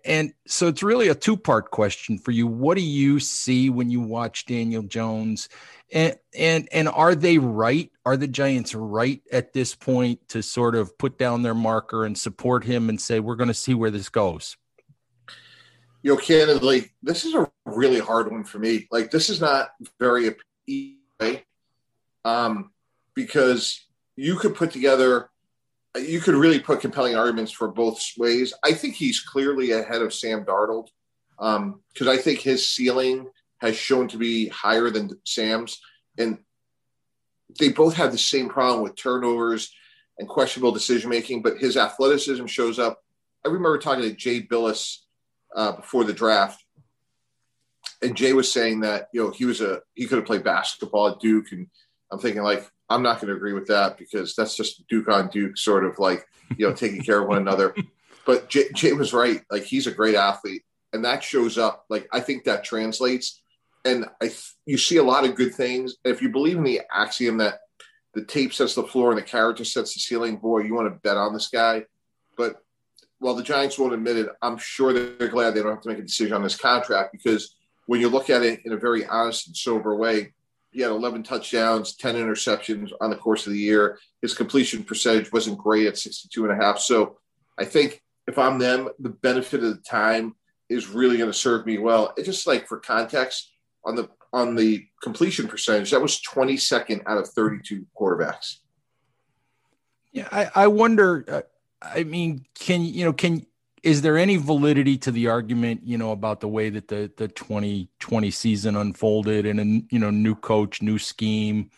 and 0.05 0.33
so 0.47 0.67
it's 0.67 0.83
really 0.83 1.09
a 1.09 1.15
two 1.15 1.35
part 1.37 1.71
question 1.71 2.17
for 2.17 2.31
you. 2.31 2.47
What 2.47 2.77
do 2.77 2.81
you 2.81 3.19
see 3.19 3.69
when 3.69 3.89
you 3.89 4.01
watch 4.01 4.45
Daniel 4.45 4.83
Jones? 4.83 5.49
And, 5.91 6.15
and, 6.37 6.67
and 6.71 6.87
are 6.87 7.13
they 7.13 7.37
right? 7.37 7.91
Are 8.05 8.17
the 8.17 8.27
Giants 8.27 8.73
right 8.73 9.21
at 9.31 9.53
this 9.53 9.75
point 9.75 10.29
to 10.29 10.41
sort 10.41 10.75
of 10.75 10.97
put 10.97 11.17
down 11.17 11.41
their 11.41 11.53
marker 11.53 12.05
and 12.05 12.17
support 12.17 12.63
him 12.63 12.89
and 12.89 12.99
say, 12.99 13.19
we're 13.19 13.35
going 13.35 13.49
to 13.49 13.53
see 13.53 13.73
where 13.73 13.91
this 13.91 14.09
goes? 14.09 14.57
You 16.05 16.11
know, 16.11 16.17
candidly, 16.17 16.91
this 17.01 17.25
is 17.25 17.33
a 17.33 17.49
really 17.65 17.99
hard 17.99 18.31
one 18.31 18.43
for 18.43 18.59
me. 18.59 18.87
Like, 18.91 19.09
this 19.09 19.31
is 19.31 19.41
not 19.41 19.69
very 19.99 20.35
easy, 20.67 20.99
um, 22.23 22.69
because 23.15 23.87
you 24.15 24.35
could 24.35 24.53
put 24.53 24.69
together 24.69 25.31
you 25.97 26.19
could 26.19 26.35
really 26.35 26.59
put 26.59 26.79
compelling 26.79 27.15
arguments 27.15 27.51
for 27.51 27.69
both 27.69 27.99
ways. 28.19 28.53
I 28.63 28.73
think 28.73 28.93
he's 28.93 29.19
clearly 29.19 29.71
ahead 29.71 30.03
of 30.03 30.13
Sam 30.13 30.45
Darnold 30.45 30.89
because 31.39 32.07
um, 32.07 32.09
I 32.09 32.17
think 32.17 32.39
his 32.39 32.69
ceiling 32.69 33.25
has 33.61 33.75
shown 33.75 34.07
to 34.09 34.17
be 34.17 34.49
higher 34.49 34.91
than 34.91 35.19
Sam's, 35.23 35.81
and 36.19 36.37
they 37.59 37.69
both 37.69 37.95
have 37.95 38.11
the 38.11 38.19
same 38.19 38.47
problem 38.47 38.83
with 38.83 38.95
turnovers 38.95 39.73
and 40.19 40.29
questionable 40.29 40.71
decision 40.71 41.09
making. 41.09 41.41
But 41.41 41.57
his 41.57 41.77
athleticism 41.77 42.45
shows 42.45 42.77
up. 42.77 43.01
I 43.43 43.47
remember 43.47 43.79
talking 43.79 44.03
to 44.03 44.13
Jay 44.13 44.43
Bilas 44.43 44.97
uh, 45.55 45.71
before 45.73 46.03
the 46.03 46.13
draft, 46.13 46.63
and 48.01 48.15
Jay 48.15 48.33
was 48.33 48.51
saying 48.51 48.81
that 48.81 49.07
you 49.13 49.23
know 49.23 49.31
he 49.31 49.45
was 49.45 49.61
a 49.61 49.81
he 49.95 50.05
could 50.05 50.17
have 50.17 50.27
played 50.27 50.43
basketball 50.43 51.09
at 51.09 51.19
Duke, 51.19 51.51
and 51.51 51.67
I'm 52.11 52.19
thinking 52.19 52.43
like 52.43 52.69
I'm 52.89 53.01
not 53.01 53.19
going 53.19 53.29
to 53.29 53.35
agree 53.35 53.53
with 53.53 53.67
that 53.67 53.97
because 53.97 54.35
that's 54.35 54.55
just 54.55 54.87
Duke 54.87 55.09
on 55.09 55.29
Duke, 55.29 55.57
sort 55.57 55.85
of 55.85 55.97
like 55.97 56.25
you 56.57 56.67
know 56.67 56.73
taking 56.73 57.01
care 57.01 57.21
of 57.21 57.27
one 57.27 57.37
another. 57.37 57.75
But 58.25 58.49
Jay, 58.49 58.63
Jay, 58.73 58.91
was 58.91 59.13
right; 59.13 59.43
like 59.51 59.65
he's 59.65 59.85
a 59.85 59.91
great 59.91 60.15
athlete, 60.15 60.63
and 60.93 61.05
that 61.05 61.23
shows 61.23 61.59
up. 61.59 61.85
Like 61.91 62.07
I 62.11 62.19
think 62.19 62.45
that 62.45 62.63
translates, 62.63 63.39
and 63.85 64.07
I 64.19 64.31
you 64.65 64.79
see 64.79 64.97
a 64.97 65.03
lot 65.03 65.25
of 65.25 65.35
good 65.35 65.53
things. 65.53 65.97
And 66.03 66.11
if 66.11 66.23
you 66.23 66.29
believe 66.29 66.57
in 66.57 66.63
the 66.63 66.81
axiom 66.91 67.37
that 67.37 67.59
the 68.15 68.25
tape 68.25 68.51
sets 68.51 68.73
the 68.73 68.81
floor 68.81 69.11
and 69.11 69.19
the 69.19 69.23
character 69.23 69.63
sets 69.63 69.93
the 69.93 69.99
ceiling, 69.99 70.37
boy, 70.37 70.61
you 70.61 70.73
want 70.73 70.87
to 70.87 70.99
bet 71.07 71.17
on 71.17 71.33
this 71.35 71.49
guy. 71.49 71.85
But 72.35 72.64
while 73.19 73.35
the 73.35 73.43
Giants 73.43 73.79
won't 73.79 73.93
admit 73.93 74.17
it, 74.17 74.29
I'm 74.41 74.57
sure 74.57 74.93
they're 74.93 75.27
glad 75.27 75.51
they 75.51 75.61
don't 75.61 75.71
have 75.71 75.81
to 75.81 75.89
make 75.89 75.99
a 75.99 76.03
decision 76.03 76.33
on 76.33 76.43
this 76.43 76.57
contract 76.57 77.11
because 77.11 77.55
when 77.87 78.01
you 78.01 78.09
look 78.09 78.29
at 78.29 78.43
it 78.43 78.61
in 78.65 78.73
a 78.73 78.77
very 78.77 79.05
honest 79.05 79.47
and 79.47 79.55
sober 79.55 79.95
way, 79.95 80.33
he 80.71 80.81
had 80.81 80.91
11 80.91 81.23
touchdowns, 81.23 81.95
10 81.95 82.15
interceptions 82.15 82.91
on 82.99 83.09
the 83.09 83.15
course 83.15 83.47
of 83.47 83.53
the 83.53 83.59
year. 83.59 83.97
His 84.21 84.33
completion 84.33 84.83
percentage 84.83 85.31
wasn't 85.31 85.57
great 85.57 85.87
at 85.87 85.97
62 85.97 86.43
and 86.43 86.51
a 86.51 86.63
half. 86.63 86.79
So 86.79 87.17
I 87.57 87.63
think 87.63 88.01
if 88.27 88.37
I'm 88.37 88.59
them, 88.59 88.89
the 88.99 89.09
benefit 89.09 89.63
of 89.63 89.75
the 89.75 89.81
time 89.81 90.35
is 90.67 90.89
really 90.89 91.17
going 91.17 91.31
to 91.31 91.37
serve 91.37 91.65
me 91.65 91.77
well. 91.77 92.13
It's 92.17 92.25
just 92.25 92.47
like 92.47 92.67
for 92.67 92.79
context 92.79 93.53
on 93.85 93.95
the 93.95 94.09
on 94.33 94.53
the 94.53 94.85
completion 95.01 95.47
percentage, 95.47 95.91
that 95.91 96.01
was 96.01 96.21
22nd 96.21 97.01
out 97.07 97.17
of 97.17 97.29
32 97.29 97.85
quarterbacks. 97.97 98.57
Yeah, 100.11 100.27
I, 100.29 100.49
I 100.53 100.67
wonder. 100.67 101.23
Uh, 101.25 101.41
I 101.81 102.03
mean, 102.03 102.45
can 102.55 102.81
you 102.81 103.05
know 103.05 103.13
can 103.13 103.45
is 103.83 104.01
there 104.01 104.17
any 104.17 104.37
validity 104.37 104.97
to 104.97 105.11
the 105.11 105.27
argument, 105.27 105.81
you 105.83 105.97
know, 105.97 106.11
about 106.11 106.39
the 106.39 106.47
way 106.47 106.69
that 106.69 106.87
the 106.87 107.11
the 107.17 107.27
2020 107.27 108.31
season 108.31 108.75
unfolded 108.75 109.45
and 109.45 109.59
a 109.59 109.93
you 109.93 109.99
know 109.99 110.09
new 110.09 110.35
coach, 110.35 110.81
new 110.81 110.97
scheme? 110.97 111.69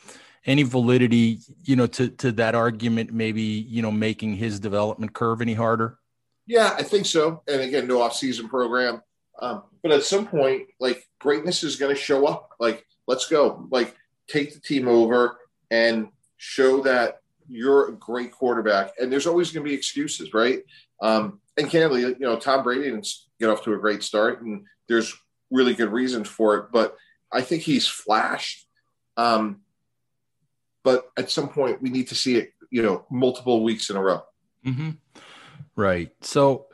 Any 0.46 0.64
validity, 0.64 1.40
you 1.66 1.76
know, 1.76 1.88
to 1.88 2.10
to 2.10 2.32
that 2.34 2.56
argument? 2.56 3.12
Maybe 3.12 3.42
you 3.42 3.82
know, 3.82 3.92
making 3.92 4.36
his 4.36 4.60
development 4.60 5.14
curve 5.14 5.42
any 5.42 5.54
harder. 5.54 6.00
Yeah, 6.46 6.74
I 6.78 6.84
think 6.84 7.06
so. 7.06 7.44
And 7.48 7.62
again, 7.62 7.88
no 7.88 8.02
off-season 8.02 8.48
program. 8.48 9.02
Um, 9.40 9.64
but 9.84 9.92
at 9.92 10.04
some 10.04 10.26
point, 10.26 10.68
like 10.80 11.06
greatness 11.20 11.64
is 11.64 11.76
going 11.76 11.94
to 11.94 12.02
show 12.02 12.26
up. 12.26 12.52
Like, 12.58 12.86
let's 13.06 13.28
go. 13.28 13.68
Like, 13.70 13.96
take 14.30 14.54
the 14.54 14.62
team 14.62 14.88
over 14.88 15.38
and 15.70 16.08
show 16.38 16.82
that 16.84 17.22
you're 17.48 17.90
a 17.90 17.94
great 17.94 18.32
quarterback. 18.32 18.92
And 19.00 19.12
there's 19.12 19.28
always 19.28 19.52
going 19.52 19.66
to 19.66 19.70
be 19.70 19.76
excuses, 19.76 20.34
right? 20.34 20.60
Um, 21.02 21.40
and 21.58 21.70
candidly, 21.70 22.02
you 22.02 22.16
know, 22.20 22.38
Tom 22.38 22.64
Brady 22.64 22.84
didn't 22.84 23.08
get 23.40 23.50
off 23.50 23.64
to 23.64 23.74
a 23.74 23.78
great 23.78 24.04
start, 24.04 24.42
and 24.42 24.66
there's 24.88 25.14
really 25.52 25.74
good 25.74 25.92
reasons 25.92 26.28
for 26.28 26.56
it. 26.58 26.66
But 26.72 26.96
I 27.32 27.42
think 27.42 27.64
he's 27.64 27.88
flashed. 27.88 28.68
Um, 29.16 29.62
but 30.84 31.10
at 31.18 31.32
some 31.32 31.50
point, 31.50 31.82
we 31.82 31.90
need 31.90 32.08
to 32.10 32.16
see 32.16 32.38
it, 32.38 32.54
you 32.70 32.82
know, 32.82 33.06
multiple 33.10 33.64
weeks 33.64 33.90
in 33.90 33.98
a 33.98 34.02
row. 34.02 34.22
Mm-hmm. 34.66 34.92
Right. 35.76 36.12
So, 36.22 36.68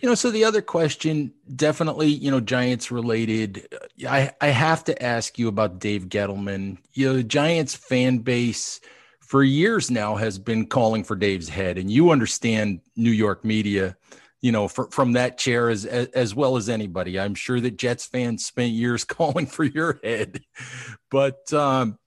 you 0.00 0.08
know, 0.08 0.14
so 0.14 0.30
the 0.30 0.44
other 0.44 0.62
question, 0.62 1.32
definitely, 1.56 2.08
you 2.08 2.30
know, 2.30 2.40
Giants 2.40 2.90
related. 2.90 3.66
I 4.06 4.32
I 4.40 4.48
have 4.48 4.84
to 4.84 5.02
ask 5.02 5.38
you 5.38 5.48
about 5.48 5.78
Dave 5.78 6.08
Gettleman. 6.08 6.78
You 6.92 7.08
know, 7.08 7.14
the 7.14 7.24
Giants 7.24 7.74
fan 7.74 8.18
base 8.18 8.80
for 9.28 9.42
years 9.42 9.90
now 9.90 10.16
has 10.16 10.38
been 10.38 10.66
calling 10.66 11.04
for 11.04 11.14
Dave's 11.14 11.50
head, 11.50 11.76
and 11.76 11.90
you 11.90 12.10
understand 12.10 12.80
New 12.96 13.10
York 13.10 13.44
media, 13.44 13.94
you 14.40 14.50
know, 14.52 14.68
for, 14.68 14.90
from 14.90 15.12
that 15.12 15.36
chair 15.36 15.68
as, 15.68 15.84
as, 15.84 16.06
as 16.08 16.34
well 16.34 16.56
as 16.56 16.70
anybody. 16.70 17.20
I'm 17.20 17.34
sure 17.34 17.60
that 17.60 17.76
Jets 17.76 18.06
fans 18.06 18.46
spent 18.46 18.72
years 18.72 19.04
calling 19.04 19.44
for 19.44 19.64
your 19.64 20.00
head, 20.02 20.40
but 21.10 21.52
um, 21.52 21.98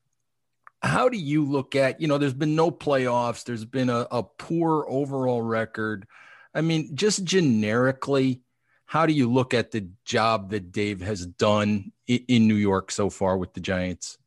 how 0.82 1.10
do 1.10 1.18
you 1.18 1.46
look 1.46 1.76
at? 1.76 2.02
You 2.02 2.08
know, 2.08 2.18
there's 2.18 2.34
been 2.34 2.56
no 2.56 2.72
playoffs. 2.72 3.44
There's 3.44 3.66
been 3.66 3.92
a, 3.92 4.08
a 4.10 4.24
poor 4.24 4.84
overall 4.90 5.44
record. 5.44 6.08
I 6.56 6.62
mean, 6.62 6.96
just 6.96 7.24
generically, 7.24 8.42
how 8.88 9.06
do 9.06 9.14
you 9.14 9.32
look 9.32 9.54
at 9.54 9.70
the 9.70 9.88
job 10.06 10.50
that 10.50 10.72
Dave 10.72 11.02
has 11.02 11.28
done 11.28 11.92
in, 12.08 12.26
in 12.28 12.48
New 12.48 12.56
York 12.56 12.90
so 12.90 13.12
far 13.12 13.38
with 13.38 13.54
the 13.54 13.60
Giants? 13.60 14.18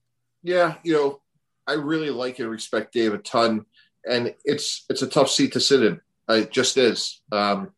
Yeah, 0.45 0.75
you 0.85 0.93
know, 0.93 1.21
I 1.67 1.75
really 1.75 2.11
like 2.11 2.39
and 2.39 2.51
respect 2.51 2.93
Dave 2.93 3.15
a 3.15 3.19
ton, 3.19 3.67
and 4.09 4.35
it's 4.45 4.85
it's 4.89 5.03
a 5.03 5.07
tough 5.07 5.31
seat 5.31 5.53
to 5.53 5.61
sit 5.61 5.83
in. 5.83 6.01
It 6.29 6.51
just 6.51 6.77
is. 6.77 7.21
Um, 7.33 7.73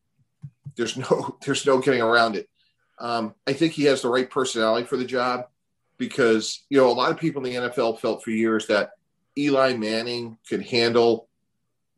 there's 0.77 0.97
no 0.97 1.37
there's 1.45 1.67
no 1.67 1.79
getting 1.79 2.03
around 2.03 2.37
it. 2.37 2.49
Um, 2.99 3.35
I 3.47 3.53
think 3.53 3.73
he 3.73 3.85
has 3.85 4.03
the 4.03 4.09
right 4.09 4.31
personality 4.31 4.87
for 4.87 4.97
the 4.97 5.05
job 5.05 5.47
because 5.99 6.65
you 6.71 6.79
know 6.79 6.91
a 6.91 6.93
lot 6.93 7.11
of 7.11 7.19
people 7.19 7.45
in 7.45 7.53
the 7.53 7.69
NFL 7.69 8.01
felt 8.01 8.23
for 8.23 8.31
years 8.31 8.67
that 8.69 8.93
Eli 9.37 9.75
Manning 9.75 10.39
could 10.49 10.63
handle 10.63 11.29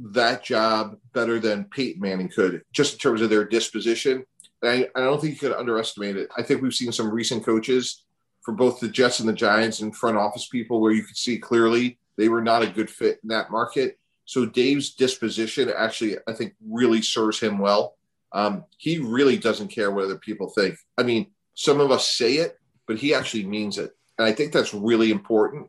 that 0.01 0.45
job 0.45 0.97
better 1.13 1.41
than 1.41 1.65
Peyton 1.65 2.01
Manning 2.01 2.29
could, 2.29 2.63
just 2.73 2.95
in 2.95 2.99
terms 2.99 3.21
of 3.21 3.31
their 3.31 3.45
disposition. 3.45 4.25
And 4.63 4.71
I, 4.71 5.01
I 5.01 5.05
don't 5.05 5.21
think 5.21 5.35
you 5.35 5.39
could 5.39 5.57
underestimate 5.57 6.17
it. 6.17 6.29
I 6.37 6.43
think 6.43 6.63
we've 6.63 6.75
seen 6.75 6.93
some 6.93 7.11
recent 7.11 7.45
coaches 7.45 8.05
for 8.43 8.53
both 8.53 8.81
the 8.81 8.89
Jets 8.89 9.21
and 9.21 9.29
the 9.29 9.33
Giants 9.35 9.81
and 9.81 9.95
front 9.95 10.17
office 10.17 10.49
people 10.49 10.81
where 10.81 10.93
you 10.93 11.03
could 11.03 11.17
see 11.17 11.39
clearly 11.39 11.99
they 12.17 12.29
were 12.29 12.43
not 12.43 12.63
a 12.63 12.67
good 12.69 12.91
fit 12.91 13.21
in 13.23 13.29
that 13.29 13.51
market. 13.51 13.99
So 14.25 14.45
Dave's 14.45 14.95
disposition 14.95 15.73
actually, 15.75 16.17
I 16.27 16.33
think, 16.33 16.55
really 16.67 17.01
serves 17.01 17.41
him 17.41 17.59
well. 17.59 17.97
Um, 18.33 18.65
he 18.77 18.99
really 18.99 19.39
doesn't 19.39 19.69
care 19.69 19.91
what 19.91 20.05
other 20.05 20.19
people 20.19 20.51
think. 20.51 20.77
I 20.99 21.03
mean, 21.03 21.29
some 21.55 21.81
of 21.81 21.91
us 21.91 22.13
say 22.13 22.35
it, 22.35 22.59
but 22.87 22.99
he 22.99 23.15
actually 23.15 23.47
means 23.47 23.79
it. 23.79 23.93
And 24.19 24.27
I 24.27 24.33
think 24.33 24.53
that's 24.53 24.75
really 24.75 25.11
important. 25.11 25.69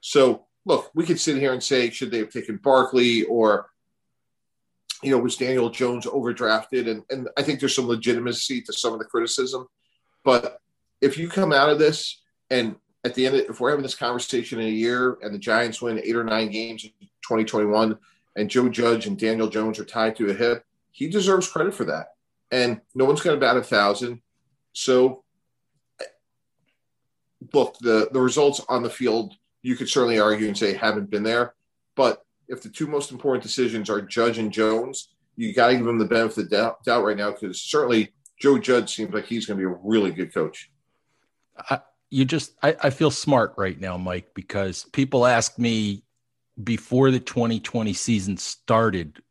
So, 0.00 0.46
look, 0.64 0.90
we 0.94 1.04
could 1.04 1.20
sit 1.20 1.36
here 1.36 1.52
and 1.52 1.62
say, 1.62 1.90
should 1.90 2.10
they 2.10 2.18
have 2.18 2.32
taken 2.32 2.56
Barkley 2.56 3.24
or, 3.24 3.66
you 5.02 5.10
know, 5.10 5.18
was 5.18 5.36
Daniel 5.36 5.70
Jones 5.70 6.06
overdrafted? 6.06 6.90
And, 6.90 7.04
and 7.10 7.28
I 7.36 7.42
think 7.42 7.60
there's 7.60 7.76
some 7.76 7.86
legitimacy 7.86 8.62
to 8.62 8.72
some 8.72 8.92
of 8.92 8.98
the 8.98 9.04
criticism. 9.04 9.66
But 10.24 10.58
if 11.00 11.18
you 11.18 11.28
come 11.28 11.52
out 11.52 11.70
of 11.70 11.78
this 11.78 12.22
and 12.50 12.76
at 13.04 13.14
the 13.14 13.26
end, 13.26 13.36
of, 13.36 13.48
if 13.48 13.60
we're 13.60 13.70
having 13.70 13.82
this 13.82 13.94
conversation 13.94 14.60
in 14.60 14.66
a 14.66 14.70
year 14.70 15.18
and 15.22 15.34
the 15.34 15.38
Giants 15.38 15.80
win 15.80 16.00
eight 16.04 16.16
or 16.16 16.24
nine 16.24 16.50
games 16.50 16.84
in 16.84 16.90
2021 17.22 17.98
and 18.36 18.50
Joe 18.50 18.68
Judge 18.68 19.06
and 19.06 19.18
Daniel 19.18 19.48
Jones 19.48 19.78
are 19.78 19.84
tied 19.84 20.16
to 20.16 20.30
a 20.30 20.34
hip, 20.34 20.64
he 20.90 21.08
deserves 21.08 21.48
credit 21.48 21.74
for 21.74 21.84
that. 21.84 22.08
And 22.50 22.80
no 22.94 23.04
one's 23.04 23.22
going 23.22 23.36
to 23.36 23.40
bat 23.40 23.56
a 23.56 23.62
thousand. 23.62 24.20
So, 24.72 25.24
look, 27.54 27.78
the, 27.78 28.08
the 28.12 28.20
results 28.20 28.60
on 28.68 28.82
the 28.82 28.90
field, 28.90 29.34
you 29.62 29.76
could 29.76 29.88
certainly 29.88 30.18
argue 30.18 30.48
and 30.48 30.58
say 30.58 30.74
haven't 30.74 31.10
been 31.10 31.22
there. 31.22 31.54
But 31.96 32.24
if 32.48 32.62
the 32.62 32.68
two 32.68 32.86
most 32.86 33.12
important 33.12 33.42
decisions 33.42 33.88
are 33.88 34.02
Judge 34.02 34.38
and 34.38 34.52
Jones, 34.52 35.14
you 35.36 35.54
got 35.54 35.68
to 35.68 35.76
give 35.76 35.86
them 35.86 35.98
the 35.98 36.04
benefit 36.04 36.44
of 36.44 36.50
the 36.50 36.56
doubt, 36.56 36.84
doubt 36.84 37.04
right 37.04 37.16
now 37.16 37.30
because 37.30 37.62
certainly 37.62 38.12
Joe 38.40 38.58
Judge 38.58 38.94
seems 38.94 39.14
like 39.14 39.26
he's 39.26 39.46
going 39.46 39.58
to 39.58 39.66
be 39.66 39.72
a 39.72 39.78
really 39.82 40.10
good 40.10 40.34
coach. 40.34 40.70
I, 41.68 41.80
you 42.10 42.24
just 42.24 42.52
I, 42.62 42.76
I 42.82 42.90
feel 42.90 43.10
smart 43.10 43.54
right 43.56 43.78
now, 43.78 43.96
Mike, 43.96 44.32
because 44.34 44.84
people 44.92 45.26
ask 45.26 45.58
me 45.58 46.04
before 46.62 47.10
the 47.10 47.20
2020 47.20 47.92
season 47.92 48.36
started 48.36 49.22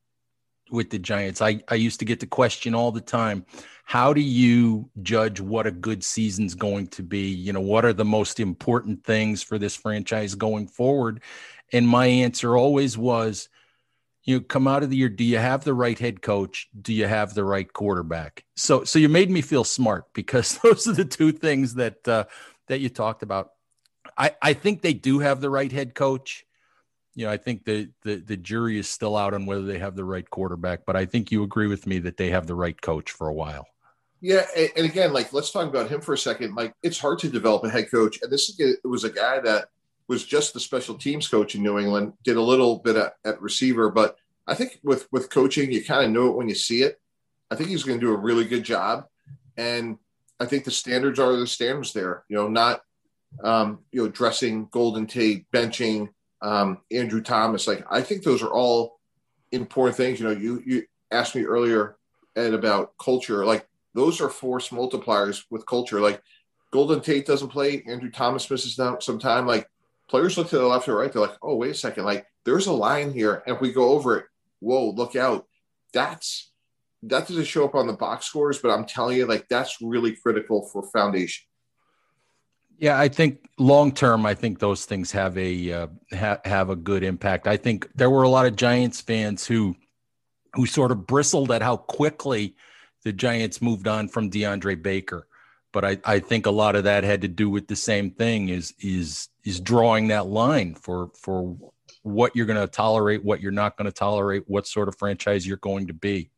with 0.72 0.90
the 0.90 1.00
Giants. 1.00 1.42
I, 1.42 1.62
I 1.68 1.76
used 1.76 2.00
to 2.00 2.06
get 2.06 2.20
the 2.20 2.28
question 2.28 2.76
all 2.76 2.92
the 2.92 3.02
time 3.02 3.46
how 3.90 4.14
do 4.14 4.22
you 4.22 4.88
judge 5.02 5.42
what 5.42 5.66
a 5.66 5.72
good 5.72 6.04
season's 6.04 6.54
going 6.54 6.86
to 6.90 7.02
be? 7.02 7.30
You 7.30 7.54
know, 7.54 7.60
what 7.60 7.86
are 7.86 7.94
the 7.94 8.06
most 8.06 8.40
important 8.40 9.04
things 9.04 9.42
for 9.42 9.58
this 9.58 9.76
franchise 9.76 10.36
going 10.36 10.68
forward? 10.68 11.24
And 11.74 11.88
my 11.88 12.06
answer 12.06 12.56
always 12.56 13.00
was, 13.00 13.50
you 14.30 14.38
know, 14.38 14.42
come 14.42 14.68
out 14.68 14.84
of 14.84 14.90
the 14.90 14.98
year, 14.98 15.10
do 15.10 15.24
you 15.24 15.38
have 15.38 15.64
the 15.64 15.74
right 15.74 15.98
head 15.98 16.22
coach? 16.22 16.70
Do 16.80 16.94
you 16.94 17.08
have 17.08 17.34
the 17.34 17.44
right 17.44 17.72
quarterback? 17.72 18.46
So 18.56 18.84
so 18.84 19.00
you 19.00 19.10
made 19.10 19.30
me 19.32 19.42
feel 19.42 19.64
smart 19.64 20.14
because 20.14 20.58
those 20.64 20.88
are 20.88 20.94
the 20.94 21.06
two 21.06 21.32
things 21.32 21.76
that 21.76 22.08
uh, 22.08 22.26
that 22.68 22.80
you 22.80 22.90
talked 22.90 23.24
about. 23.24 23.52
I, 24.18 24.36
I 24.42 24.54
think 24.54 24.82
they 24.82 24.94
do 24.94 25.20
have 25.20 25.42
the 25.42 25.50
right 25.50 25.72
head 25.72 25.96
coach 25.96 26.46
you 27.16 27.26
know, 27.26 27.32
I 27.32 27.38
think 27.38 27.66
the, 27.66 27.90
the 28.04 28.16
the 28.16 28.38
jury 28.38 28.80
is 28.80 28.88
still 28.88 29.18
out 29.18 29.34
on 29.34 29.46
whether 29.46 29.64
they 29.64 29.80
have 29.80 29.96
the 29.96 30.06
right 30.06 30.30
quarterback, 30.30 30.86
but 30.86 30.96
I 30.96 31.06
think 31.06 31.32
you 31.32 31.44
agree 31.44 31.68
with 31.68 31.86
me 31.86 32.00
that 32.00 32.16
they 32.16 32.30
have 32.30 32.48
the 32.48 32.56
right 32.56 32.80
coach 32.80 33.12
for 33.12 33.28
a 33.28 33.34
while. 33.34 33.68
Yeah, 34.22 34.46
and 34.56 34.86
again, 34.86 35.12
like 35.12 35.34
let's 35.34 35.52
talk 35.52 35.68
about 35.68 35.90
him 35.90 36.00
for 36.00 36.14
a 36.14 36.18
second. 36.18 36.56
Like 36.56 36.74
it's 36.84 37.00
hard 37.00 37.20
to 37.20 37.30
develop 37.30 37.64
a 37.66 37.70
head 37.70 37.92
coach, 37.92 38.20
and 38.22 38.32
this 38.32 38.48
is, 38.50 38.60
it 38.60 38.88
was 38.88 39.04
a 39.04 39.10
guy 39.10 39.40
that 39.42 39.68
was 40.10 40.26
just 40.26 40.54
the 40.54 40.60
special 40.60 40.96
teams 40.96 41.28
coach 41.28 41.56
in 41.56 41.64
New 41.64 41.78
England. 41.78 42.14
Did 42.24 42.36
a 42.36 42.42
little 42.42 42.80
bit 42.80 42.98
at, 42.98 43.14
at 43.24 43.42
receiver, 43.42 43.90
but 43.90 44.18
I 44.48 44.56
think 44.56 44.80
with 44.84 45.08
with 45.12 45.30
coaching, 45.30 45.72
you 45.72 45.86
kind 45.86 46.04
of 46.04 46.12
know 46.12 46.28
it 46.28 46.36
when 46.36 46.50
you 46.50 46.56
see 46.56 46.82
it. 46.82 47.00
I 47.52 47.56
think 47.56 47.70
he's 47.70 47.84
going 47.84 48.00
to 48.00 48.06
do 48.06 48.14
a 48.14 48.18
really 48.18 48.46
good 48.46 48.64
job, 48.64 49.06
and 49.56 49.98
I 50.40 50.46
think 50.46 50.66
the 50.66 50.72
standards 50.72 51.20
are 51.20 51.36
the 51.38 51.48
standards 51.48 51.94
there. 51.94 52.24
You 52.28 52.38
know, 52.38 52.48
not 52.48 52.82
um, 53.44 53.80
you 53.92 54.04
know 54.04 54.10
dressing 54.10 54.68
Golden 54.72 55.06
Tate, 55.06 55.50
benching 55.52 56.10
um, 56.42 56.80
Andrew 56.92 57.22
Thomas. 57.22 57.68
Like 57.68 57.86
I 57.90 58.02
think 58.02 58.24
those 58.24 58.42
are 58.42 58.52
all 58.52 59.00
important 59.52 59.96
things. 59.96 60.20
You 60.20 60.28
know, 60.28 60.34
you 60.34 60.64
you 60.66 60.84
asked 61.12 61.36
me 61.36 61.44
earlier 61.44 61.98
Ed 62.36 62.56
about 62.56 62.98
culture. 62.98 63.46
Like 63.46 63.68
those 63.94 64.22
are 64.22 64.30
force 64.30 64.70
multipliers 64.70 65.44
with 65.52 65.68
culture. 65.68 66.02
Like 66.02 66.22
Golden 66.72 67.02
Tate 67.02 67.28
doesn't 67.28 67.50
play, 67.50 67.84
Andrew 67.88 68.10
Thomas 68.10 68.50
misses 68.50 68.80
out 68.80 69.04
some 69.04 69.20
time. 69.20 69.46
Like 69.46 69.68
players 70.10 70.38
look 70.38 70.50
to 70.50 70.58
the 70.58 70.66
left 70.66 70.88
or 70.90 70.98
right, 70.98 71.12
they're 71.12 71.22
like, 71.22 71.38
oh, 71.42 71.56
wait 71.56 71.72
a 71.72 71.76
second, 71.76 72.06
like 72.06 72.26
there's 72.46 72.68
a 72.68 72.74
line 72.74 73.14
here. 73.14 73.44
And 73.46 73.56
if 73.56 73.62
we 73.62 73.72
go 73.72 73.90
over 73.90 74.18
it, 74.18 74.26
whoa, 74.60 74.90
look 74.90 75.16
out. 75.16 75.46
That's 75.94 76.52
that 77.04 77.28
doesn't 77.28 77.46
show 77.46 77.64
up 77.64 77.76
on 77.76 77.88
the 77.88 77.94
box 77.94 78.26
scores, 78.26 78.60
but 78.60 78.72
I'm 78.72 78.86
telling 78.86 79.18
you, 79.18 79.26
like 79.26 79.48
that's 79.48 79.82
really 79.82 80.16
critical 80.16 80.68
for 80.68 80.84
foundation. 80.84 81.46
Yeah, 82.78 82.98
I 82.98 83.10
think 83.10 83.46
long 83.58 83.92
term, 83.92 84.26
I 84.26 84.34
think 84.34 84.60
those 84.60 84.86
things 84.86 85.12
have 85.12 85.38
a 85.38 85.72
uh, 85.72 85.88
ha- 86.14 86.42
have 86.46 86.70
a 86.70 86.76
good 86.76 87.04
impact. 87.04 87.48
I 87.48 87.58
think 87.58 87.90
there 87.96 88.10
were 88.10 88.24
a 88.24 88.30
lot 88.30 88.46
of 88.46 88.56
Giants 88.56 89.02
fans 89.02 89.46
who 89.46 89.76
who 90.54 90.66
sort 90.66 90.92
of 90.92 91.06
bristled 91.06 91.52
at 91.52 91.62
how 91.62 91.78
quickly 91.78 92.56
the 93.04 93.14
Giants 93.14 93.62
moved 93.62 93.88
on 93.88 94.08
from 94.08 94.30
DeAndre 94.30 94.82
Baker. 94.82 95.28
But 95.72 95.86
I, 95.86 95.98
I 96.04 96.20
think 96.20 96.46
a 96.46 96.52
lot 96.52 96.76
of 96.76 96.86
that 96.86 97.04
had 97.04 97.22
to 97.22 97.28
do 97.28 97.50
with 97.50 97.68
the 97.68 97.76
same 97.76 98.12
thing 98.12 98.50
is 98.50 98.74
is 98.80 99.30
is 99.44 99.60
drawing 99.60 100.08
that 100.08 100.28
line 100.28 100.76
for 100.76 101.12
for 101.22 101.58
what 102.02 102.36
you're 102.36 102.46
going 102.46 102.60
to 102.60 102.68
tolerate, 102.68 103.24
what 103.24 103.42
you're 103.42 103.52
not 103.52 103.78
going 103.78 103.86
to 103.86 103.92
tolerate, 103.92 104.44
what 104.48 104.68
sort 104.68 104.88
of 104.88 104.98
franchise 104.98 105.46
you're 105.46 105.58
going 105.58 105.88
to 105.88 105.94
be. 105.94 106.32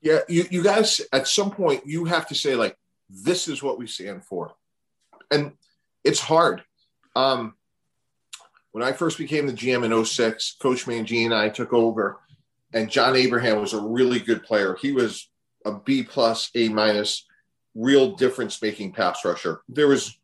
Yeah, 0.00 0.20
you, 0.28 0.44
you 0.50 0.62
guys 0.62 1.00
at 1.12 1.28
some 1.28 1.50
point 1.50 1.86
you 1.86 2.04
have 2.06 2.26
to 2.28 2.34
say 2.34 2.54
like 2.54 2.76
this 3.08 3.48
is 3.48 3.62
what 3.62 3.78
we 3.78 3.86
stand 3.86 4.24
for. 4.24 4.52
And 5.30 5.52
it's 6.04 6.20
hard. 6.20 6.62
Um 7.16 7.54
when 8.72 8.82
I 8.82 8.92
first 8.92 9.18
became 9.18 9.46
the 9.46 9.52
GM 9.52 9.84
in 9.84 10.04
06, 10.04 10.56
Coach 10.60 10.86
Mangini 10.86 11.26
and 11.26 11.34
I 11.34 11.50
took 11.50 11.74
over, 11.74 12.18
and 12.72 12.90
John 12.90 13.16
Abraham 13.16 13.60
was 13.60 13.74
a 13.74 13.80
really 13.80 14.18
good 14.18 14.42
player. 14.42 14.76
He 14.80 14.92
was 14.92 15.28
a 15.66 15.72
B 15.72 16.02
plus, 16.02 16.50
A 16.54 16.70
minus, 16.70 17.26
real 17.74 18.14
difference 18.16 18.60
making 18.60 18.92
pass 18.92 19.24
rusher. 19.24 19.62
There 19.68 19.88
was 19.88 20.18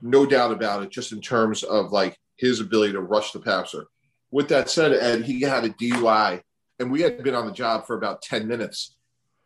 no 0.00 0.26
doubt 0.26 0.52
about 0.52 0.82
it, 0.82 0.90
just 0.90 1.12
in 1.12 1.20
terms 1.20 1.62
of 1.62 1.92
like 1.92 2.18
his 2.36 2.60
ability 2.60 2.92
to 2.92 3.00
rush 3.00 3.32
the 3.32 3.40
passer. 3.40 3.86
With 4.30 4.48
that 4.48 4.70
said, 4.70 4.92
Ed, 4.92 5.24
he 5.24 5.40
had 5.40 5.64
a 5.64 5.70
DUI, 5.70 6.42
and 6.78 6.90
we 6.90 7.02
had 7.02 7.22
been 7.22 7.34
on 7.34 7.46
the 7.46 7.52
job 7.52 7.86
for 7.86 7.96
about 7.96 8.22
10 8.22 8.46
minutes, 8.46 8.96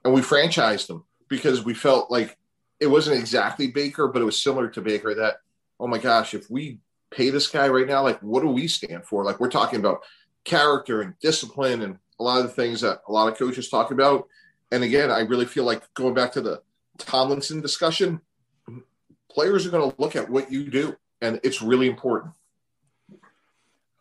and 0.04 0.12
we 0.12 0.20
franchised 0.20 0.90
him 0.90 1.04
because 1.28 1.64
we 1.64 1.74
felt 1.74 2.10
like 2.10 2.36
it 2.80 2.88
wasn't 2.88 3.18
exactly 3.18 3.68
Baker, 3.68 4.08
but 4.08 4.20
it 4.20 4.26
was 4.26 4.42
similar 4.42 4.68
to 4.68 4.80
Baker 4.80 5.14
that, 5.14 5.36
oh 5.78 5.86
my 5.86 5.98
gosh, 5.98 6.34
if 6.34 6.50
we 6.50 6.80
pay 7.10 7.30
this 7.30 7.46
guy 7.46 7.68
right 7.68 7.86
now, 7.86 8.02
like 8.02 8.20
what 8.20 8.42
do 8.42 8.48
we 8.48 8.66
stand 8.66 9.04
for? 9.04 9.24
Like 9.24 9.38
we're 9.38 9.50
talking 9.50 9.78
about 9.78 10.00
character 10.44 11.02
and 11.02 11.14
discipline 11.20 11.82
and 11.82 11.98
a 12.18 12.22
lot 12.22 12.40
of 12.40 12.44
the 12.44 12.52
things 12.52 12.80
that 12.80 13.02
a 13.08 13.12
lot 13.12 13.28
of 13.28 13.38
coaches 13.38 13.68
talk 13.68 13.92
about 13.92 14.26
and 14.72 14.82
again, 14.82 15.10
I 15.10 15.20
really 15.20 15.44
feel 15.44 15.64
like 15.64 15.82
going 15.92 16.14
back 16.14 16.32
to 16.32 16.40
the 16.40 16.62
Tomlinson 17.06 17.60
discussion, 17.60 18.20
players 19.30 19.66
are 19.66 19.70
going 19.70 19.90
to 19.90 20.00
look 20.00 20.16
at 20.16 20.28
what 20.28 20.50
you 20.52 20.70
do, 20.70 20.96
and 21.20 21.40
it's 21.42 21.62
really 21.62 21.88
important. 21.88 22.32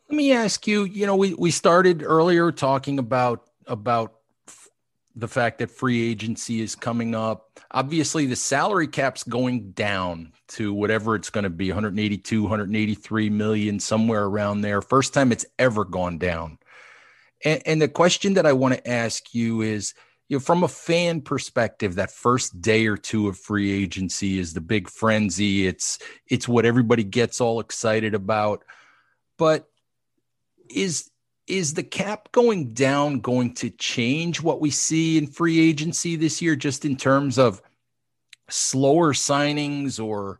Let 0.10 0.18
me 0.18 0.34
ask 0.34 0.68
you. 0.68 0.84
You 0.84 1.06
know, 1.06 1.16
we 1.16 1.34
we 1.34 1.52
started 1.52 2.04
earlier 2.04 2.52
talking 2.52 3.00
about 3.00 3.48
about 3.66 4.16
the 5.16 5.28
fact 5.28 5.60
that 5.60 5.72
free 5.72 6.10
agency 6.10 6.62
is 6.62 6.76
coming 6.76 7.16
up. 7.16 7.60
Obviously, 7.72 8.26
the 8.26 8.36
salary 8.36 8.88
cap's 8.88 9.24
going 9.24 9.72
down 9.72 10.34
to 10.50 10.74
whatever 10.74 11.16
it's 11.16 11.30
going 11.30 11.44
to 11.44 11.50
be 11.50 11.70
182, 11.70 12.42
183 12.42 13.30
million, 13.30 13.80
somewhere 13.80 14.26
around 14.26 14.62
there. 14.62 14.82
First 14.82 15.14
time 15.14 15.32
it's 15.32 15.46
ever 15.60 15.86
gone 15.86 16.18
down. 16.18 16.58
And, 17.44 17.62
and 17.66 17.82
the 17.82 17.88
question 17.88 18.34
that 18.36 18.46
I 18.46 18.54
want 18.54 18.74
to 18.74 18.90
ask 18.90 19.34
you 19.34 19.62
is 19.62 19.94
you 20.32 20.38
know, 20.38 20.40
from 20.40 20.64
a 20.64 20.70
fan 20.70 21.20
perspective, 21.20 21.96
that 21.96 22.10
first 22.10 22.62
day 22.62 22.88
or 22.88 22.96
two 22.96 23.28
of 23.28 23.38
free 23.38 23.70
agency 23.70 24.40
is 24.40 24.54
the 24.54 24.62
big 24.62 24.88
frenzy. 24.88 25.68
It's 25.68 26.00
it's 26.26 26.48
what 26.48 26.66
everybody 26.66 27.04
gets 27.04 27.42
all 27.42 27.60
excited 27.60 28.16
about. 28.16 28.64
But 29.38 29.68
is 30.74 31.12
is 31.48 31.74
the 31.74 31.84
cap 31.84 32.32
going 32.32 32.70
down 32.70 33.20
going 33.20 33.56
to 33.56 33.72
change 33.72 34.42
what 34.42 34.62
we 34.62 34.70
see 34.70 35.18
in 35.18 35.28
free 35.28 35.60
agency 35.60 36.16
this 36.16 36.42
year, 36.42 36.56
just 36.56 36.86
in 36.86 36.96
terms 36.96 37.38
of 37.38 37.62
slower 38.50 39.12
signings 39.12 40.02
or 40.02 40.40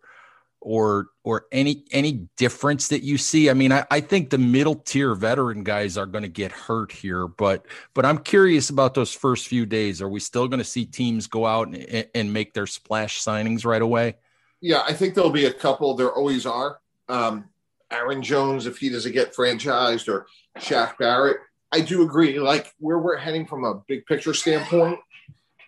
or 0.62 1.08
or 1.24 1.48
any 1.52 1.84
any 1.92 2.28
difference 2.38 2.88
that 2.90 3.04
you 3.04 3.18
see? 3.18 3.50
I 3.50 3.54
mean, 3.54 3.72
I, 3.72 3.86
I 3.90 4.00
think 4.00 4.30
the 4.30 4.38
middle 4.38 4.76
tier 4.76 5.16
veteran 5.16 5.64
guys 5.64 5.98
are 5.98 6.06
going 6.06 6.22
to 6.22 6.30
get 6.30 6.52
hurt 6.52 6.92
here, 6.92 7.28
but 7.28 7.66
but 7.94 8.06
I'm 8.06 8.20
curious 8.20 8.70
about 8.70 8.94
those 8.94 9.12
first 9.12 9.48
few 9.48 9.66
days. 9.66 10.02
Are 10.02 10.10
we 10.10 10.20
still 10.20 10.48
going 10.48 10.60
to 10.60 10.64
see 10.64 10.86
teams 10.86 11.28
go 11.28 11.46
out 11.46 11.68
and, 11.68 12.08
and 12.14 12.32
make 12.32 12.54
their 12.54 12.68
splash 12.68 13.22
signings 13.22 13.66
right 13.66 13.82
away? 13.82 14.16
Yeah, 14.62 14.84
I 14.88 14.94
think 14.94 15.16
there'll 15.16 15.32
be 15.32 15.46
a 15.46 15.54
couple. 15.54 15.96
There 15.96 16.14
always 16.14 16.46
are. 16.46 16.80
Um, 17.10 17.50
Aaron 17.90 18.22
Jones, 18.22 18.68
if 18.68 18.78
he 18.78 18.90
doesn't 18.90 19.12
get 19.12 19.36
franchised, 19.36 20.08
or 20.08 20.28
Shaq 20.60 20.98
Barrett. 20.98 21.38
I 21.74 21.82
do 21.82 22.04
agree. 22.04 22.40
Like 22.40 22.72
where 22.78 23.00
we're 23.00 23.18
heading 23.18 23.46
from 23.48 23.64
a 23.64 23.82
big 23.88 24.06
picture 24.06 24.34
standpoint 24.34 25.00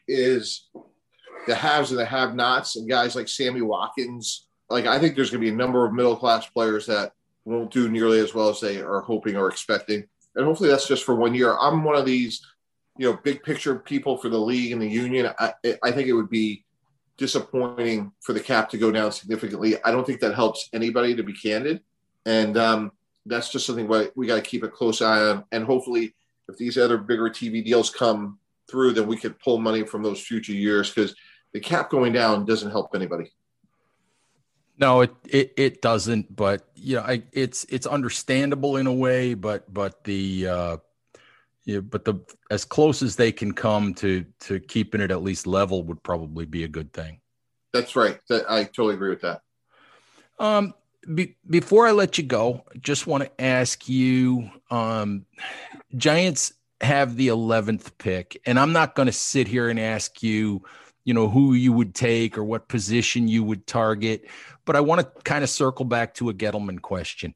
is 0.08 0.68
the 1.48 1.56
haves 1.56 1.92
and 1.92 2.00
the 2.00 2.06
have-nots, 2.06 2.76
and 2.76 2.88
guys 2.88 3.16
like 3.16 3.28
Sammy 3.28 3.62
Watkins 3.62 4.48
like 4.70 4.86
I 4.86 5.00
think 5.00 5.16
there's 5.16 5.30
going 5.30 5.42
to 5.42 5.46
be 5.46 5.54
a 5.54 5.58
number 5.58 5.86
of 5.86 5.94
middle 5.94 6.16
class 6.16 6.46
players 6.48 6.86
that 6.88 7.14
won't 7.46 7.72
do 7.72 7.90
nearly 7.90 8.20
as 8.20 8.34
well 8.34 8.50
as 8.50 8.60
they 8.60 8.82
are 8.82 9.02
hoping 9.02 9.36
or 9.36 9.50
expecting, 9.50 10.04
and 10.36 10.46
hopefully 10.46 10.70
that's 10.70 10.88
just 10.88 11.04
for 11.04 11.16
one 11.16 11.34
year. 11.36 11.58
I'm 11.60 11.84
one 11.84 11.96
of 11.96 12.06
these, 12.06 12.46
you 12.98 13.10
know, 13.10 13.20
big 13.24 13.44
picture 13.44 13.76
people 13.76 14.18
for 14.18 14.30
the 14.30 14.40
league 14.40 14.72
and 14.72 14.82
the 14.82 14.88
union. 14.88 15.32
I, 15.40 15.54
I 15.84 15.92
think 15.92 16.08
it 16.08 16.14
would 16.14 16.30
be 16.30 16.64
disappointing 17.18 18.12
for 18.22 18.34
the 18.34 18.40
cap 18.40 18.70
to 18.70 18.78
go 18.78 18.92
down 18.92 19.12
significantly. 19.12 19.76
I 19.84 19.92
don't 19.92 20.06
think 20.06 20.20
that 20.22 20.36
helps 20.36 20.70
anybody, 20.74 21.16
to 21.16 21.24
be 21.24 21.34
candid, 21.34 21.82
and 22.26 22.58
um, 22.58 22.92
that's 23.26 23.50
just 23.50 23.66
something 23.66 23.88
we 24.16 24.28
got 24.28 24.36
to 24.36 24.42
keep 24.42 24.64
a 24.64 24.70
close 24.70 25.02
eye 25.02 25.22
on. 25.22 25.44
And 25.52 25.66
hopefully, 25.66 26.16
if 26.48 26.58
these 26.58 26.78
other 26.78 26.98
bigger 26.98 27.30
TV 27.30 27.64
deals 27.64 27.90
come 27.90 28.40
through, 28.70 28.94
then 28.94 29.08
we 29.08 29.18
could 29.18 29.40
pull 29.40 29.60
money 29.60 29.84
from 29.84 30.04
those 30.04 30.22
future 30.22 30.54
years 30.54 30.90
because 30.90 31.16
the 31.54 31.60
cap 31.60 31.90
going 31.90 32.14
down 32.14 32.46
doesn't 32.46 32.72
help 32.72 32.92
anybody. 32.96 33.32
No, 34.78 35.02
it, 35.02 35.14
it 35.30 35.54
it 35.58 35.82
doesn't. 35.82 36.36
But 36.36 36.68
you 36.76 36.96
know, 36.96 37.04
I, 37.04 37.24
it's 37.32 37.66
it's 37.70 37.86
understandable 37.86 38.78
in 38.78 38.88
a 38.88 38.94
way. 38.94 39.34
But 39.34 39.72
but 39.72 40.04
the 40.04 40.48
uh, 40.48 40.78
yeah, 41.66 41.80
but 41.80 42.06
the 42.06 42.16
as 42.50 42.66
close 42.66 43.02
as 43.02 43.16
they 43.16 43.32
can 43.32 43.54
come 43.54 43.94
to 43.96 44.26
to 44.42 44.60
keeping 44.60 45.02
it 45.02 45.12
at 45.12 45.24
least 45.24 45.48
level 45.48 45.84
would 45.84 46.02
probably 46.04 46.46
be 46.46 46.64
a 46.64 46.68
good 46.68 46.92
thing. 46.92 47.20
That's 47.72 47.96
right. 47.96 48.20
That, 48.30 48.50
I 48.50 48.64
totally 48.64 48.96
agree 48.96 49.10
with 49.10 49.22
that. 49.22 49.42
Um, 50.40 50.74
be, 51.14 51.38
before 51.50 51.88
I 51.88 51.92
let 51.92 52.18
you 52.18 52.24
go, 52.24 52.66
just 52.80 53.08
want 53.08 53.24
to 53.24 53.42
ask 53.42 53.88
you. 53.88 54.50
Um, 54.72 55.26
Giants 55.96 56.54
have 56.82 57.16
the 57.16 57.28
eleventh 57.28 57.98
pick, 57.98 58.42
and 58.46 58.60
I'm 58.60 58.74
not 58.74 58.96
going 58.96 59.06
to 59.06 59.14
sit 59.14 59.48
here 59.48 59.70
and 59.70 59.80
ask 59.80 60.24
you 60.24 60.64
you 61.06 61.14
know, 61.14 61.30
who 61.30 61.54
you 61.54 61.74
would 61.74 61.94
take 61.94 62.38
or 62.38 62.44
what 62.44 62.68
position 62.68 63.28
you 63.28 63.44
would 63.44 63.68
target. 63.68 64.26
But 64.66 64.76
I 64.76 64.82
want 64.82 65.02
to 65.02 65.22
kind 65.24 65.44
of 65.44 65.50
circle 65.50 65.86
back 65.86 66.14
to 66.16 66.30
a 66.30 66.34
Gettleman 66.34 66.82
question. 66.82 67.34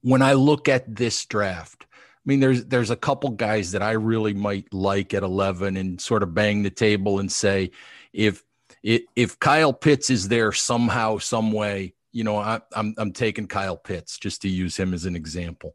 When 0.00 0.22
I 0.22 0.32
look 0.32 0.68
at 0.68 0.94
this 0.94 1.24
draft, 1.26 1.86
I 1.90 2.24
mean, 2.24 2.40
there's 2.40 2.64
there's 2.66 2.90
a 2.90 2.96
couple 2.96 3.30
guys 3.30 3.72
that 3.72 3.82
I 3.82 3.92
really 3.92 4.34
might 4.34 4.72
like 4.72 5.14
at 5.14 5.22
11 5.22 5.76
and 5.76 6.00
sort 6.00 6.22
of 6.22 6.34
bang 6.34 6.62
the 6.62 6.70
table 6.70 7.20
and 7.20 7.30
say, 7.30 7.70
if 8.12 8.44
if, 8.82 9.38
Kyle 9.38 9.72
Pitts 9.72 10.08
is 10.08 10.28
there 10.28 10.52
somehow, 10.52 11.18
some 11.18 11.52
way, 11.52 11.94
you 12.12 12.24
know, 12.24 12.36
I, 12.36 12.60
I'm 12.74 12.94
I'm 12.98 13.12
taking 13.12 13.46
Kyle 13.46 13.76
Pitts 13.76 14.18
just 14.18 14.42
to 14.42 14.48
use 14.48 14.76
him 14.76 14.94
as 14.94 15.04
an 15.04 15.16
example. 15.16 15.74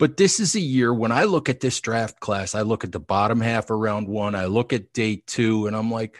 But 0.00 0.16
this 0.16 0.40
is 0.40 0.54
a 0.54 0.60
year 0.60 0.94
when 0.94 1.12
I 1.12 1.24
look 1.24 1.50
at 1.50 1.60
this 1.60 1.78
draft 1.78 2.20
class, 2.20 2.54
I 2.54 2.62
look 2.62 2.84
at 2.84 2.90
the 2.90 2.98
bottom 2.98 3.38
half 3.38 3.68
of 3.68 3.78
round 3.78 4.08
one, 4.08 4.34
I 4.34 4.46
look 4.46 4.72
at 4.72 4.94
day 4.94 5.22
two, 5.26 5.66
and 5.66 5.76
I'm 5.76 5.90
like, 5.90 6.16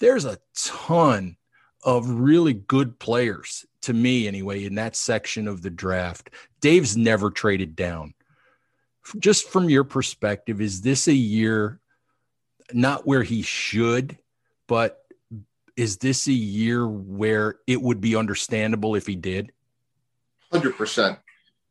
there's 0.00 0.24
a 0.24 0.38
ton 0.56 1.36
of 1.84 2.08
really 2.08 2.54
good 2.54 2.98
players 2.98 3.66
to 3.82 3.92
me, 3.92 4.26
anyway, 4.26 4.64
in 4.64 4.76
that 4.76 4.96
section 4.96 5.46
of 5.46 5.60
the 5.60 5.68
draft. 5.68 6.30
Dave's 6.62 6.96
never 6.96 7.30
traded 7.30 7.76
down. 7.76 8.14
Just 9.18 9.50
from 9.50 9.68
your 9.68 9.84
perspective, 9.84 10.62
is 10.62 10.80
this 10.80 11.06
a 11.06 11.14
year 11.14 11.80
not 12.72 13.06
where 13.06 13.22
he 13.22 13.42
should, 13.42 14.16
but 14.66 15.04
is 15.76 15.98
this 15.98 16.28
a 16.28 16.32
year 16.32 16.88
where 16.88 17.56
it 17.66 17.82
would 17.82 18.00
be 18.00 18.16
understandable 18.16 18.94
if 18.94 19.06
he 19.06 19.16
did? 19.16 19.52
100%. 20.50 21.18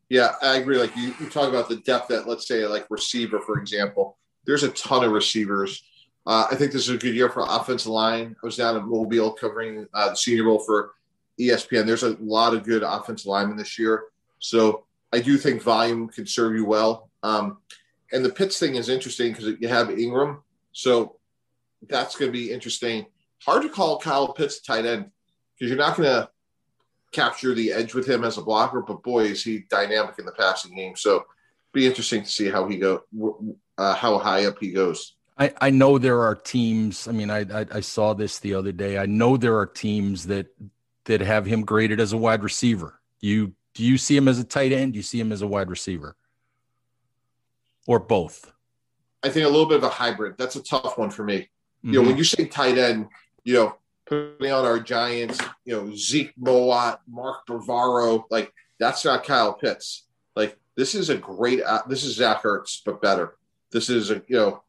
Yeah, 0.09 0.35
I 0.41 0.57
agree. 0.57 0.77
Like 0.77 0.95
you, 0.95 1.13
you 1.19 1.29
talk 1.29 1.49
about 1.49 1.67
the 1.69 1.77
depth 1.77 2.11
at, 2.11 2.27
let's 2.27 2.47
say, 2.47 2.65
like 2.65 2.87
receiver, 2.89 3.39
for 3.39 3.59
example. 3.59 4.17
There's 4.45 4.63
a 4.63 4.69
ton 4.69 5.03
of 5.03 5.11
receivers. 5.11 5.83
Uh, 6.25 6.47
I 6.49 6.55
think 6.55 6.71
this 6.71 6.87
is 6.87 6.95
a 6.95 6.97
good 6.97 7.15
year 7.15 7.29
for 7.29 7.45
offensive 7.47 7.91
line. 7.91 8.35
I 8.41 8.45
was 8.45 8.57
down 8.57 8.77
in 8.77 8.89
Mobile 8.89 9.31
covering 9.31 9.87
uh, 9.93 10.09
the 10.09 10.15
Senior 10.15 10.45
Bowl 10.45 10.59
for 10.59 10.91
ESPN. 11.39 11.85
There's 11.85 12.03
a 12.03 12.17
lot 12.19 12.53
of 12.53 12.63
good 12.63 12.83
offensive 12.83 13.27
linemen 13.27 13.57
this 13.57 13.77
year. 13.77 14.03
So 14.39 14.85
I 15.11 15.19
do 15.19 15.37
think 15.37 15.61
volume 15.61 16.07
can 16.07 16.25
serve 16.25 16.55
you 16.55 16.65
well. 16.65 17.09
Um, 17.23 17.57
and 18.11 18.23
the 18.23 18.29
Pitts 18.29 18.59
thing 18.59 18.75
is 18.75 18.89
interesting 18.89 19.31
because 19.31 19.55
you 19.59 19.67
have 19.67 19.87
Engram. 19.87 20.39
So 20.71 21.17
that's 21.87 22.15
going 22.15 22.31
to 22.31 22.37
be 22.37 22.51
interesting. 22.51 23.05
Hard 23.43 23.63
to 23.63 23.69
call 23.69 23.99
Kyle 23.99 24.33
Pitts 24.33 24.61
tight 24.61 24.85
end 24.85 25.11
because 25.53 25.69
you're 25.69 25.77
not 25.77 25.97
going 25.97 26.09
to 26.09 26.29
capture 27.11 27.53
the 27.53 27.71
edge 27.71 27.93
with 27.93 28.07
him 28.07 28.23
as 28.23 28.37
a 28.37 28.41
blocker, 28.41 28.81
but 28.81 29.03
boy, 29.03 29.25
is 29.25 29.43
he 29.43 29.59
dynamic 29.69 30.15
in 30.19 30.25
the 30.25 30.31
passing 30.31 30.75
game. 30.75 30.95
So 30.95 31.25
be 31.73 31.85
interesting 31.85 32.23
to 32.23 32.29
see 32.29 32.49
how 32.49 32.67
he 32.67 32.77
go, 32.77 33.03
uh, 33.77 33.95
how 33.95 34.17
high 34.17 34.45
up 34.45 34.57
he 34.59 34.71
goes. 34.71 35.15
I, 35.37 35.53
I 35.61 35.69
know 35.69 35.97
there 35.97 36.21
are 36.21 36.35
teams. 36.35 37.07
I 37.07 37.11
mean, 37.11 37.29
I, 37.29 37.41
I, 37.41 37.65
I 37.71 37.79
saw 37.79 38.13
this 38.13 38.39
the 38.39 38.55
other 38.55 38.71
day. 38.71 38.97
I 38.97 39.05
know 39.05 39.37
there 39.37 39.57
are 39.57 39.67
teams 39.67 40.25
that 40.27 40.47
that 41.05 41.21
have 41.21 41.45
him 41.45 41.63
graded 41.63 41.99
as 41.99 42.11
a 42.11 42.17
wide 42.17 42.43
receiver. 42.43 42.99
You 43.21 43.53
do 43.75 43.83
you 43.83 43.97
see 43.97 44.17
him 44.17 44.27
as 44.27 44.39
a 44.39 44.43
tight 44.43 44.71
end? 44.71 44.93
Do 44.93 44.97
you 44.97 45.03
see 45.03 45.19
him 45.19 45.31
as 45.31 45.43
a 45.43 45.47
wide 45.47 45.69
receiver, 45.69 46.15
or 47.85 47.99
both? 47.99 48.51
I 49.23 49.29
think 49.29 49.45
a 49.45 49.49
little 49.49 49.67
bit 49.67 49.77
of 49.77 49.83
a 49.83 49.89
hybrid. 49.89 50.37
That's 50.37 50.55
a 50.55 50.63
tough 50.63 50.97
one 50.97 51.11
for 51.11 51.23
me. 51.23 51.37
Mm-hmm. 51.37 51.93
You 51.93 52.01
know, 52.01 52.07
when 52.07 52.17
you 52.17 52.23
say 52.23 52.45
tight 52.45 52.77
end, 52.77 53.07
you 53.43 53.53
know, 53.53 53.77
putting 54.07 54.51
on 54.51 54.65
our 54.65 54.79
Giants, 54.79 55.39
you 55.65 55.75
know, 55.75 55.95
Zeke 55.95 56.33
Mowatt, 56.39 56.99
Mark 57.07 57.45
Bavaro, 57.47 58.23
like 58.29 58.53
that's 58.79 59.05
not 59.05 59.25
Kyle 59.25 59.53
Pitts. 59.53 60.05
Like 60.35 60.57
this 60.75 60.95
is 60.95 61.09
a 61.09 61.17
great, 61.17 61.61
uh, 61.61 61.83
this 61.87 62.03
is 62.03 62.15
Zach 62.15 62.43
Ertz, 62.43 62.81
but 62.85 63.01
better. 63.01 63.35
This 63.71 63.89
is 63.89 64.11
a, 64.11 64.21
you 64.27 64.37
know, 64.37 64.63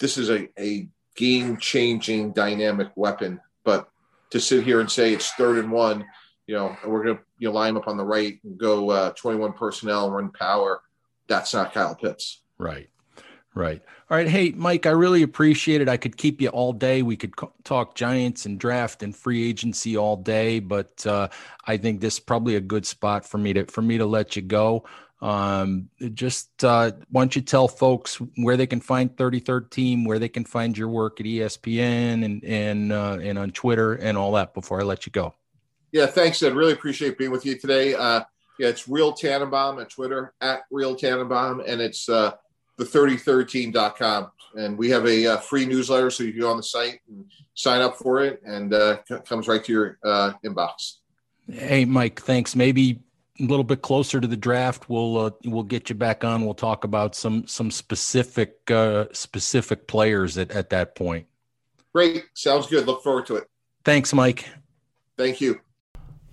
this 0.00 0.18
is 0.18 0.30
a, 0.30 0.48
a 0.60 0.88
game 1.16 1.56
changing 1.56 2.32
dynamic 2.32 2.90
weapon. 2.96 3.40
But 3.64 3.88
to 4.30 4.40
sit 4.40 4.64
here 4.64 4.80
and 4.80 4.90
say 4.90 5.12
it's 5.12 5.30
third 5.32 5.58
and 5.58 5.72
one, 5.72 6.04
you 6.46 6.54
know, 6.54 6.76
and 6.82 6.92
we're 6.92 7.04
going 7.04 7.16
to, 7.16 7.22
you 7.38 7.48
know, 7.48 7.54
line 7.54 7.70
him 7.70 7.76
up 7.78 7.88
on 7.88 7.96
the 7.96 8.04
right 8.04 8.38
and 8.44 8.58
go 8.58 8.90
uh, 8.90 9.12
21 9.12 9.54
personnel 9.54 10.06
and 10.06 10.14
run 10.14 10.30
power, 10.30 10.82
that's 11.28 11.54
not 11.54 11.72
Kyle 11.72 11.94
Pitts. 11.94 12.42
Right. 12.58 12.88
Right. 13.54 13.80
All 14.10 14.16
right. 14.16 14.28
Hey, 14.28 14.50
Mike, 14.50 14.84
I 14.84 14.90
really 14.90 15.22
appreciate 15.22 15.80
it. 15.80 15.88
I 15.88 15.96
could 15.96 16.16
keep 16.16 16.40
you 16.40 16.48
all 16.48 16.72
day. 16.72 17.02
We 17.02 17.16
could 17.16 17.34
talk 17.62 17.94
Giants 17.94 18.46
and 18.46 18.58
draft 18.58 19.04
and 19.04 19.14
free 19.14 19.48
agency 19.48 19.96
all 19.96 20.16
day, 20.16 20.58
but 20.58 21.06
uh, 21.06 21.28
I 21.64 21.76
think 21.76 22.00
this 22.00 22.14
is 22.14 22.20
probably 22.20 22.56
a 22.56 22.60
good 22.60 22.84
spot 22.84 23.24
for 23.24 23.38
me 23.38 23.52
to 23.52 23.66
for 23.66 23.80
me 23.80 23.98
to 23.98 24.06
let 24.06 24.34
you 24.34 24.42
go. 24.42 24.84
Um, 25.22 25.88
just 26.14 26.64
uh, 26.64 26.92
why 27.10 27.22
don't 27.22 27.36
you 27.36 27.42
tell 27.42 27.68
folks 27.68 28.16
where 28.36 28.56
they 28.56 28.66
can 28.66 28.80
find 28.80 29.14
33rd 29.14 29.70
Team, 29.70 30.04
where 30.04 30.18
they 30.18 30.28
can 30.28 30.44
find 30.44 30.76
your 30.76 30.88
work 30.88 31.20
at 31.20 31.26
ESPN 31.26 32.24
and 32.24 32.44
and 32.44 32.92
uh, 32.92 33.18
and 33.22 33.38
on 33.38 33.52
Twitter 33.52 33.94
and 33.94 34.18
all 34.18 34.32
that 34.32 34.52
before 34.52 34.80
I 34.80 34.84
let 34.84 35.06
you 35.06 35.12
go. 35.12 35.32
Yeah, 35.92 36.06
thanks, 36.06 36.42
Ed. 36.42 36.54
Really 36.54 36.72
appreciate 36.72 37.18
being 37.18 37.30
with 37.30 37.46
you 37.46 37.56
today. 37.56 37.94
Uh, 37.94 38.24
yeah, 38.58 38.68
it's 38.68 38.88
Real 38.88 39.12
Tannenbaum 39.12 39.80
at 39.80 39.90
Twitter 39.90 40.34
at 40.40 40.62
Real 40.72 40.96
Tannenbaum, 40.96 41.62
and 41.64 41.80
it's 41.80 42.08
uh, 42.78 42.84
the 42.84 42.84
33rdteam.com. 42.84 44.30
And 44.56 44.78
we 44.78 44.88
have 44.90 45.06
a 45.06 45.26
uh, 45.26 45.36
free 45.38 45.66
newsletter, 45.66 46.10
so 46.10 46.22
you 46.22 46.32
can 46.32 46.40
go 46.40 46.50
on 46.50 46.56
the 46.56 46.62
site 46.62 47.00
and 47.08 47.24
sign 47.54 47.80
up 47.80 47.96
for 47.96 48.22
it, 48.22 48.40
and 48.44 48.72
uh, 48.72 48.98
it 49.10 49.24
comes 49.26 49.48
right 49.48 49.64
to 49.64 49.72
your 49.72 49.98
uh, 50.04 50.32
inbox. 50.44 50.98
Hey, 51.50 51.84
Mike, 51.84 52.20
thanks. 52.20 52.54
Maybe 52.54 53.00
a 53.40 53.44
little 53.44 53.64
bit 53.64 53.82
closer 53.82 54.20
to 54.20 54.28
the 54.28 54.36
draft, 54.36 54.88
we'll 54.88 55.18
uh, 55.18 55.30
we'll 55.44 55.64
get 55.64 55.88
you 55.88 55.94
back 55.94 56.22
on. 56.22 56.44
We'll 56.44 56.54
talk 56.54 56.84
about 56.84 57.14
some 57.14 57.46
some 57.46 57.70
specific 57.70 58.70
uh, 58.70 59.06
specific 59.12 59.88
players 59.88 60.38
at, 60.38 60.52
at 60.52 60.70
that 60.70 60.94
point. 60.94 61.26
Great, 61.92 62.24
sounds 62.34 62.66
good. 62.68 62.86
Look 62.86 63.02
forward 63.02 63.26
to 63.26 63.36
it. 63.36 63.48
Thanks, 63.84 64.12
Mike. 64.12 64.48
Thank 65.16 65.40
you. 65.40 65.60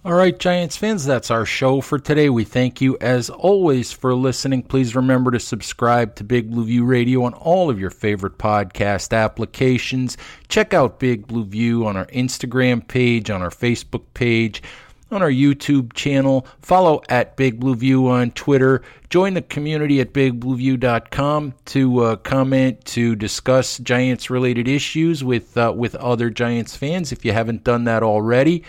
All 0.03 0.15
right, 0.15 0.37
Giants 0.37 0.77
fans, 0.77 1.05
that's 1.05 1.29
our 1.29 1.45
show 1.45 1.79
for 1.79 1.99
today. 1.99 2.27
We 2.27 2.43
thank 2.43 2.81
you 2.81 2.97
as 2.99 3.29
always 3.29 3.91
for 3.91 4.15
listening. 4.15 4.63
Please 4.63 4.95
remember 4.95 5.29
to 5.29 5.39
subscribe 5.39 6.15
to 6.15 6.23
Big 6.23 6.49
Blue 6.49 6.65
View 6.65 6.85
Radio 6.85 7.23
on 7.25 7.35
all 7.35 7.69
of 7.69 7.79
your 7.79 7.91
favorite 7.91 8.39
podcast 8.39 9.15
applications. 9.15 10.17
Check 10.47 10.73
out 10.73 10.99
Big 10.99 11.27
Blue 11.27 11.45
View 11.45 11.85
on 11.85 11.97
our 11.97 12.07
Instagram 12.07 12.87
page, 12.87 13.29
on 13.29 13.43
our 13.43 13.51
Facebook 13.51 14.01
page, 14.15 14.63
on 15.11 15.21
our 15.21 15.29
YouTube 15.29 15.93
channel. 15.93 16.47
Follow 16.63 17.03
at 17.07 17.37
Big 17.37 17.59
Blue 17.59 17.75
View 17.75 18.07
on 18.07 18.31
Twitter. 18.31 18.81
Join 19.11 19.35
the 19.35 19.43
community 19.43 20.01
at 20.01 20.13
bigblueview.com 20.13 21.53
to 21.65 21.99
uh, 21.99 22.15
comment, 22.15 22.83
to 22.85 23.15
discuss 23.15 23.77
Giants 23.77 24.31
related 24.31 24.67
issues 24.67 25.23
with, 25.23 25.55
uh, 25.55 25.71
with 25.77 25.93
other 25.93 26.31
Giants 26.31 26.75
fans 26.75 27.11
if 27.11 27.23
you 27.23 27.33
haven't 27.33 27.63
done 27.63 27.83
that 27.83 28.01
already. 28.01 28.63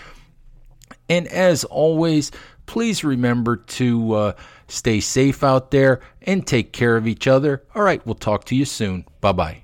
And 1.13 1.29
as 1.29 1.65
always, 1.65 2.31
please 2.65 3.05
remember 3.05 3.57
to 3.57 4.15
uh, 4.15 4.33
stay 4.67 5.01
safe 5.01 5.45
out 5.45 5.71
there 5.71 6.01
and 6.23 6.47
take 6.47 6.73
care 6.73 6.97
of 6.97 7.07
each 7.07 7.27
other. 7.27 7.63
All 7.75 7.83
right, 7.83 8.05
we'll 8.07 8.15
talk 8.15 8.47
to 8.47 8.57
you 8.57 8.65
soon. 8.65 9.05
Bye 9.21 9.33
bye. 9.33 9.63